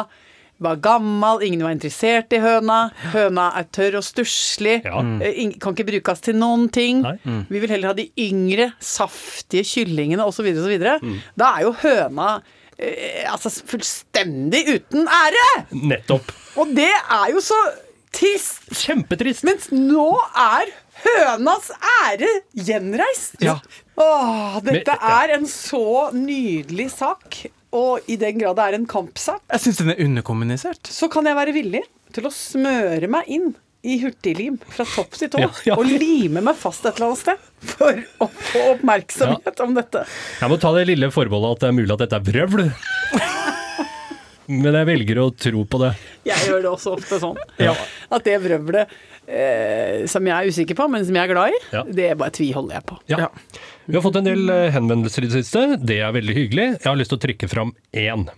var 0.64 0.76
gammel, 0.82 1.42
ingen 1.46 1.62
var 1.66 1.74
interessert 1.74 2.32
i 2.32 2.40
høna. 2.42 2.78
Høna 3.12 3.50
er 3.60 3.66
tørr 3.74 3.98
og 4.00 4.04
stusslig. 4.06 4.78
Ja. 4.86 5.00
eh, 5.24 5.52
Kan 5.62 5.74
ikke 5.76 5.88
brukes 5.90 6.20
til 6.24 6.36
noen 6.40 6.68
ting. 6.72 7.02
Mm. 7.24 7.44
Vi 7.50 7.62
vil 7.64 7.70
heller 7.74 7.92
ha 7.92 7.94
de 7.98 8.08
yngre, 8.18 8.70
saftige 8.80 9.64
kyllingene 9.68 10.24
osv. 10.26 10.48
osv. 10.54 10.76
Mm. 11.02 11.16
Da 11.38 11.52
er 11.58 11.66
jo 11.66 11.72
høna 11.82 12.28
eh, 12.78 13.24
altså 13.30 13.50
fullstendig 13.52 14.64
uten 14.76 15.06
ære! 15.06 15.46
Nettopp. 15.72 16.30
Og 16.56 16.72
det 16.76 16.90
er 16.92 17.30
jo 17.34 17.40
så 17.44 17.58
trist. 18.12 18.66
Kjempetrist. 18.82 19.44
Mens 19.48 19.70
nå 19.72 20.10
er 20.36 20.70
hønas 21.02 21.70
ære 22.06 22.28
gjenreist. 22.54 23.38
Ja. 23.42 23.56
Åh, 23.98 24.60
dette 24.64 24.92
Men- 24.92 25.00
ja. 25.00 25.16
er 25.22 25.34
en 25.38 25.46
så 25.50 26.10
nydelig 26.16 26.90
sak. 26.94 27.42
Og 27.72 28.00
i 28.12 28.16
den 28.20 28.36
grad 28.40 28.56
det 28.58 28.64
er 28.68 28.74
en 28.76 28.86
kampsak, 28.86 29.40
Jeg 29.52 29.60
syns 29.64 29.78
den 29.80 29.90
er 29.94 30.00
underkommunisert. 30.04 30.86
så 30.92 31.08
kan 31.12 31.24
jeg 31.24 31.36
være 31.38 31.54
villig 31.56 31.82
til 32.12 32.26
å 32.28 32.32
smøre 32.34 33.08
meg 33.08 33.28
inn 33.32 33.54
i 33.82 33.96
hurtiglim 33.98 34.58
fra 34.70 34.84
topp 34.86 35.16
til 35.18 35.30
tå 35.32 35.40
Ja, 35.42 35.48
ja. 35.66 35.74
og 35.80 35.88
lime 35.88 36.42
meg 36.44 36.54
fast 36.60 36.84
et 36.86 36.94
eller 37.00 37.08
annet 37.08 37.22
sted 37.24 37.48
for 37.72 37.96
å 38.22 38.28
få 38.30 38.60
oppmerksomhet 38.76 39.62
om 39.64 39.72
dette. 39.74 40.04
Jeg 40.38 40.52
må 40.52 40.58
ta 40.62 40.70
det 40.76 40.84
lille 40.92 41.08
forbeholdet 41.10 41.56
at 41.56 41.64
det 41.64 41.70
er 41.72 41.78
mulig 41.80 41.96
at 41.96 42.04
dette 42.04 42.20
er 42.20 42.28
vrøvl. 42.28 42.68
Men 44.48 44.74
jeg 44.74 44.86
velger 44.88 45.18
å 45.22 45.30
tro 45.36 45.64
på 45.64 45.78
det. 45.84 45.92
Jeg 46.26 46.48
gjør 46.48 46.62
det 46.64 46.70
også 46.72 46.96
ofte 46.98 47.18
sånn. 47.22 47.36
Ja. 47.62 47.74
At 48.10 48.24
det 48.26 48.38
vrøvlet 48.42 48.88
eh, 49.28 50.06
som 50.10 50.26
jeg 50.26 50.34
er 50.34 50.50
usikker 50.50 50.78
på, 50.78 50.88
men 50.90 51.04
som 51.06 51.14
jeg 51.14 51.28
er 51.28 51.32
glad 51.34 51.54
i, 51.54 51.60
Ja. 51.72 51.82
det 51.86 52.18
bare 52.18 52.30
tviholder 52.34 52.74
jeg 52.80 52.86
på. 52.90 52.98
Ja. 53.12 53.28
Vi 53.86 53.94
har 53.98 54.02
fått 54.02 54.16
en 54.20 54.24
del 54.28 54.48
eh, 54.50 54.70
henvendelser 54.74 55.24
i 55.24 55.30
det 55.32 55.42
siste. 55.44 55.76
Det 55.82 56.00
er 56.02 56.12
veldig 56.14 56.34
hyggelig. 56.38 56.68
Jeg 56.80 56.88
har 56.90 56.96
lyst 56.98 57.10
til 57.14 57.18
å 57.20 57.26
trekke 57.26 57.48
fram 57.50 57.74
én. 57.94 58.28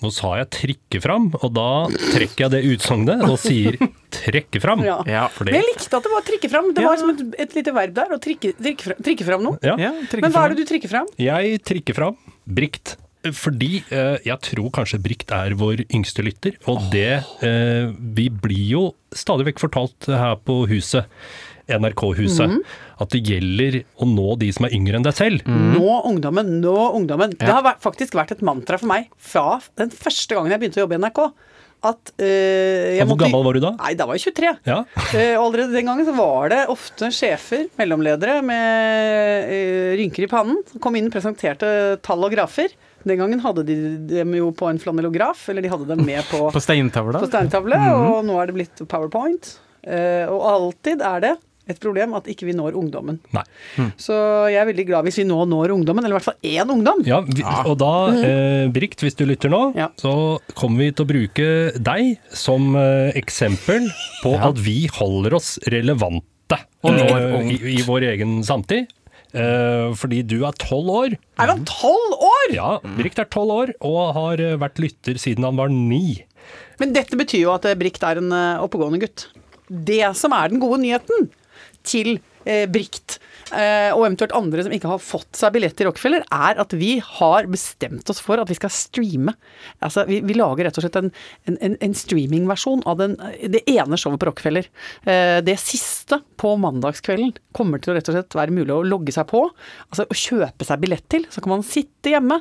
Nå 0.00 0.08
sa 0.10 0.38
jeg 0.38 0.48
'trikke 0.48 0.98
fram', 1.04 1.26
og 1.44 1.50
da 1.52 1.84
trekker 1.92 2.46
jeg 2.46 2.50
det 2.54 2.60
utsagnet 2.72 3.20
og 3.28 3.36
sier 3.38 3.76
'trekke 4.08 4.56
fram'. 4.62 4.80
Ja. 4.82 5.02
Ja, 5.04 5.28
Men 5.44 5.52
jeg 5.60 5.64
likte 5.74 5.92
at 5.98 6.02
det 6.02 6.12
var 6.14 6.22
trikke 6.24 6.48
fram. 6.48 6.72
Det 6.72 6.80
Ja. 6.80 6.88
var 6.88 6.96
som 6.96 7.10
et, 7.10 7.20
et 7.38 7.52
lite 7.54 7.74
verb 7.74 7.92
der, 7.92 8.08
å 8.08 8.16
trikke, 8.18 8.54
trikke, 8.56 8.80
fram, 8.80 8.96
trikke 9.04 9.24
fram 9.28 9.42
noe. 9.44 9.58
ja. 9.62 9.76
Men 9.76 10.06
hva 10.08 10.30
fram. 10.32 10.44
er 10.44 10.48
det 10.54 10.56
du 10.56 10.64
trikker 10.72 10.88
fram? 10.88 11.06
Jeg 11.18 11.60
trikker 11.62 11.94
fram 11.94 12.16
Brikt. 12.48 12.96
Fordi 13.36 13.82
eh, 13.92 14.16
jeg 14.24 14.40
tror 14.46 14.70
kanskje 14.72 15.00
Brikt 15.04 15.32
er 15.36 15.52
vår 15.60 15.84
yngste 15.92 16.24
lytter, 16.24 16.56
og 16.70 16.86
det 16.92 17.20
eh, 17.44 17.92
Vi 18.16 18.30
blir 18.32 18.66
jo 18.70 18.84
stadig 19.12 19.50
vekk 19.50 19.60
fortalt 19.66 20.08
her 20.08 20.38
på 20.46 20.62
huset, 20.70 21.10
NRK-huset, 21.70 22.50
mm. 22.50 22.60
at 23.04 23.12
det 23.12 23.20
gjelder 23.26 23.76
å 24.00 24.08
nå 24.08 24.34
de 24.40 24.48
som 24.54 24.66
er 24.66 24.74
yngre 24.74 24.98
enn 24.98 25.06
deg 25.06 25.14
selv. 25.14 25.44
Nå 25.46 26.00
ungdommen, 26.08 26.56
nå 26.62 26.76
ungdommen. 26.96 27.36
Det 27.38 27.50
har 27.50 27.66
faktisk 27.82 28.16
vært 28.18 28.34
et 28.34 28.44
mantra 28.46 28.78
for 28.80 28.90
meg 28.90 29.10
fra 29.18 29.60
den 29.78 29.92
første 29.94 30.34
gangen 30.34 30.54
jeg 30.54 30.62
begynte 30.62 30.80
å 30.80 30.86
jobbe 30.86 30.98
i 30.98 31.02
NRK. 31.04 31.22
At 31.90 32.10
uh, 32.20 32.26
jeg 32.26 33.06
hvor 33.06 33.14
måtte- 33.14 33.24
gammel 33.24 33.44
var 33.46 33.56
du 33.56 33.62
da? 33.64 33.70
Nei, 33.78 33.94
da 33.96 34.06
var 34.08 34.18
jeg 34.18 34.34
23. 34.34 34.50
Ja. 34.68 34.82
uh, 34.98 35.36
allerede 35.40 35.72
den 35.72 35.88
gangen 35.88 36.06
så 36.06 36.14
var 36.16 36.50
det 36.52 36.60
ofte 36.72 37.08
sjefer, 37.14 37.70
mellomledere 37.80 38.40
med 38.44 39.48
uh, 39.48 39.90
rynker 40.00 40.26
i 40.26 40.30
pannen, 40.30 40.60
som 40.68 40.82
kom 40.82 40.98
inn 40.98 41.08
og 41.08 41.14
presenterte 41.14 41.70
tall 42.04 42.26
og 42.26 42.34
grafer. 42.34 42.74
Den 43.04 43.16
gangen 43.20 43.40
hadde 43.40 43.64
de 43.64 43.76
dem 44.10 44.34
jo 44.36 44.50
på 44.52 44.68
en 44.70 44.78
flanellograf, 44.82 45.46
eller 45.48 45.64
de 45.64 45.70
hadde 45.72 45.86
dem 45.88 46.02
med 46.04 46.24
på, 46.28 46.46
På 46.56 46.60
steintavle. 46.60 47.20
på 47.22 47.30
steintavle, 47.30 47.78
og 47.96 48.24
nå 48.28 48.40
er 48.42 48.50
det 48.50 48.58
blitt 48.58 48.82
powerpoint. 48.90 49.54
Eh, 49.86 50.26
og 50.28 50.42
alltid 50.50 51.00
er 51.00 51.20
det 51.24 51.36
et 51.70 51.78
problem 51.78 52.16
at 52.18 52.26
ikke 52.26 52.48
vi 52.48 52.52
når 52.58 52.74
ungdommen. 52.74 53.20
Nei. 53.32 53.44
Så 54.00 54.12
jeg 54.50 54.58
er 54.58 54.66
veldig 54.66 54.84
glad 54.88 55.06
hvis 55.06 55.20
vi 55.20 55.24
nå 55.28 55.36
når 55.46 55.70
ungdommen, 55.76 56.02
eller 56.02 56.16
i 56.16 56.18
hvert 56.18 56.26
fall 56.26 56.48
én 56.50 56.72
ungdom. 56.74 57.04
Ja, 57.06 57.20
vi, 57.22 57.44
og 57.46 57.76
da, 57.78 57.90
eh, 58.26 58.64
Brikt, 58.74 59.04
hvis 59.06 59.14
du 59.16 59.22
lytter 59.28 59.52
nå, 59.52 59.60
Ja. 59.78 59.86
så 60.00 60.40
kommer 60.58 60.82
vi 60.82 60.90
til 60.90 61.06
å 61.06 61.10
bruke 61.12 61.46
deg 61.78 62.18
som 62.34 62.74
eh, 62.76 63.12
eksempel 63.20 63.86
på 64.24 64.34
at 64.36 64.58
vi 64.58 64.88
holder 64.98 65.38
oss 65.38 65.58
relevante 65.70 66.58
Og 66.82 66.96
når 66.96 67.14
eh, 67.38 67.52
i, 67.54 67.76
i 67.78 67.82
vår 67.86 68.08
egen 68.16 68.40
samtid. 68.42 68.90
Eh, 69.30 69.92
fordi 69.98 70.22
du 70.26 70.40
er 70.46 70.56
tolv 70.58 70.90
år. 70.90 71.14
Er 71.38 71.52
han 71.52 71.62
tolv 71.68 72.16
år?! 72.18 72.46
Ja, 72.54 72.70
Brikt 72.96 73.20
er 73.22 73.28
tolv 73.30 73.54
år 73.54 73.72
og 73.86 74.00
har 74.16 74.42
eh, 74.42 74.56
vært 74.58 74.80
lytter 74.82 75.20
siden 75.22 75.46
han 75.46 75.60
var 75.60 75.70
ni. 75.70 76.20
Men 76.80 76.94
dette 76.96 77.18
betyr 77.20 77.44
jo 77.44 77.52
at 77.54 77.68
eh, 77.68 77.78
Brikt 77.78 78.02
er 78.06 78.18
en 78.22 78.34
oppegående 78.64 79.02
gutt. 79.04 79.28
Det 79.70 80.02
som 80.18 80.34
er 80.34 80.50
den 80.50 80.62
gode 80.62 80.80
nyheten 80.82 81.30
til 81.86 82.18
Brikt, 82.72 83.18
og 83.50 84.04
eventuelt 84.06 84.34
andre 84.36 84.64
som 84.66 84.74
ikke 84.74 84.90
har 84.92 85.02
fått 85.02 85.38
seg 85.38 85.54
billett 85.54 85.76
til 85.78 85.88
Rockefeller, 85.88 86.24
er 86.30 86.60
at 86.62 86.74
vi 86.76 86.96
har 87.02 87.48
bestemt 87.50 88.10
oss 88.12 88.20
for 88.22 88.40
at 88.40 88.50
vi 88.50 88.56
skal 88.58 88.72
streame. 88.74 89.34
Altså, 89.84 90.04
vi, 90.08 90.20
vi 90.26 90.36
lager 90.38 90.66
rett 90.66 90.78
og 90.78 90.84
slett 90.84 90.98
en, 91.00 91.10
en, 91.50 91.76
en, 91.76 91.96
streamingversjon 91.96 92.84
av 92.88 93.00
den, 93.00 93.16
det 93.52 93.62
ene 93.70 93.98
showet 94.00 94.20
på 94.22 94.30
Rockefeller. 94.30 94.68
Eh, 95.08 95.38
det 95.46 95.56
siste 95.62 96.20
på 96.40 96.54
mandagskvelden 96.60 97.34
kommer 97.56 97.82
til 97.82 97.92
å 97.92 97.98
rett 97.98 98.10
og 98.10 98.16
slett 98.16 98.38
være 98.38 98.54
mulig 98.54 98.74
å 98.74 98.84
logge 98.86 99.14
seg 99.14 99.28
på, 99.30 99.46
altså 99.88 100.06
å 100.06 100.20
kjøpe 100.22 100.66
seg 100.66 100.82
billett 100.82 101.08
til. 101.12 101.26
Så 101.32 101.42
kan 101.42 101.54
man 101.56 101.66
sitte 101.66 102.14
hjemme 102.14 102.40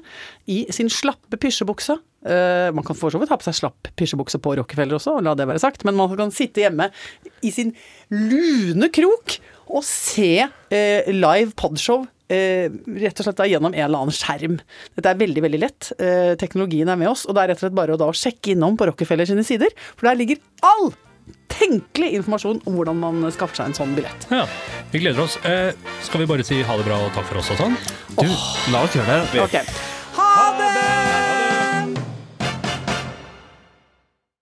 i 0.49 0.63
sin 0.75 0.91
slappe 0.93 1.39
pysjebukse. 1.41 1.99
Eh, 2.19 2.69
man 2.75 2.83
kan 2.83 2.97
for 2.99 3.13
så 3.13 3.19
vidt 3.21 3.31
ha 3.31 3.37
på 3.39 3.47
seg 3.47 3.55
slapp 3.61 3.89
pysjebukse 3.99 4.41
på 4.43 4.57
Rockefeller 4.59 4.97
også, 4.97 5.19
la 5.23 5.35
det 5.39 5.47
være 5.47 5.61
sagt, 5.63 5.85
men 5.87 5.95
man 5.95 6.11
kan 6.19 6.33
sitte 6.35 6.65
hjemme 6.65 6.89
i 7.45 7.51
sin 7.55 7.71
lune 8.11 8.89
krok 8.91 9.39
og 9.69 9.83
se 9.85 10.33
uh, 10.43 11.11
live 11.13 11.53
podshow. 11.59 12.07
Uh, 12.29 12.69
rett 12.99 13.19
og 13.21 13.25
slett 13.25 13.37
da 13.37 13.45
gjennom 13.49 13.75
en 13.75 13.83
eller 13.85 14.01
annen 14.03 14.15
skjerm. 14.15 14.55
Dette 14.97 15.11
er 15.11 15.19
veldig 15.19 15.43
veldig 15.45 15.59
lett. 15.61 15.91
Teknologien 16.41 16.89
er 16.89 16.97
med 16.99 17.11
oss, 17.11 17.27
og 17.27 17.37
det 17.37 17.43
er 17.43 17.51
rett 17.53 17.61
og 17.61 17.67
slett 17.67 17.77
bare 17.77 17.93
å 17.93 18.01
da 18.01 18.09
sjekke 18.09 18.55
innom 18.55 18.79
på 18.79 18.89
Rockefeller 18.89 19.29
sine 19.29 19.45
sider, 19.45 19.73
for 19.93 20.09
der 20.09 20.17
ligger 20.17 20.41
all 20.65 20.89
tenkelig 21.53 22.15
informasjon 22.17 22.63
om 22.65 22.79
hvordan 22.79 22.97
man 23.01 23.29
skaffer 23.35 23.61
seg 23.61 23.69
en 23.69 23.77
sånn 23.77 23.93
billett. 23.97 24.25
Ja, 24.33 24.47
Vi 24.89 25.03
gleder 25.03 25.21
oss. 25.27 25.37
Skal 26.05 26.23
vi 26.23 26.29
bare 26.33 26.45
si 26.45 26.63
ha 26.65 26.79
det 26.81 26.89
bra 26.89 26.97
og 27.05 27.13
takk 27.13 27.29
for 27.29 27.43
oss 27.43 27.53
og 27.53 27.61
sånn? 27.61 27.77
Du, 28.17 28.29
la 28.73 28.83
oss 28.87 28.97
gjøre 28.97 29.21
det. 29.21 29.45
Ok, 29.45 29.61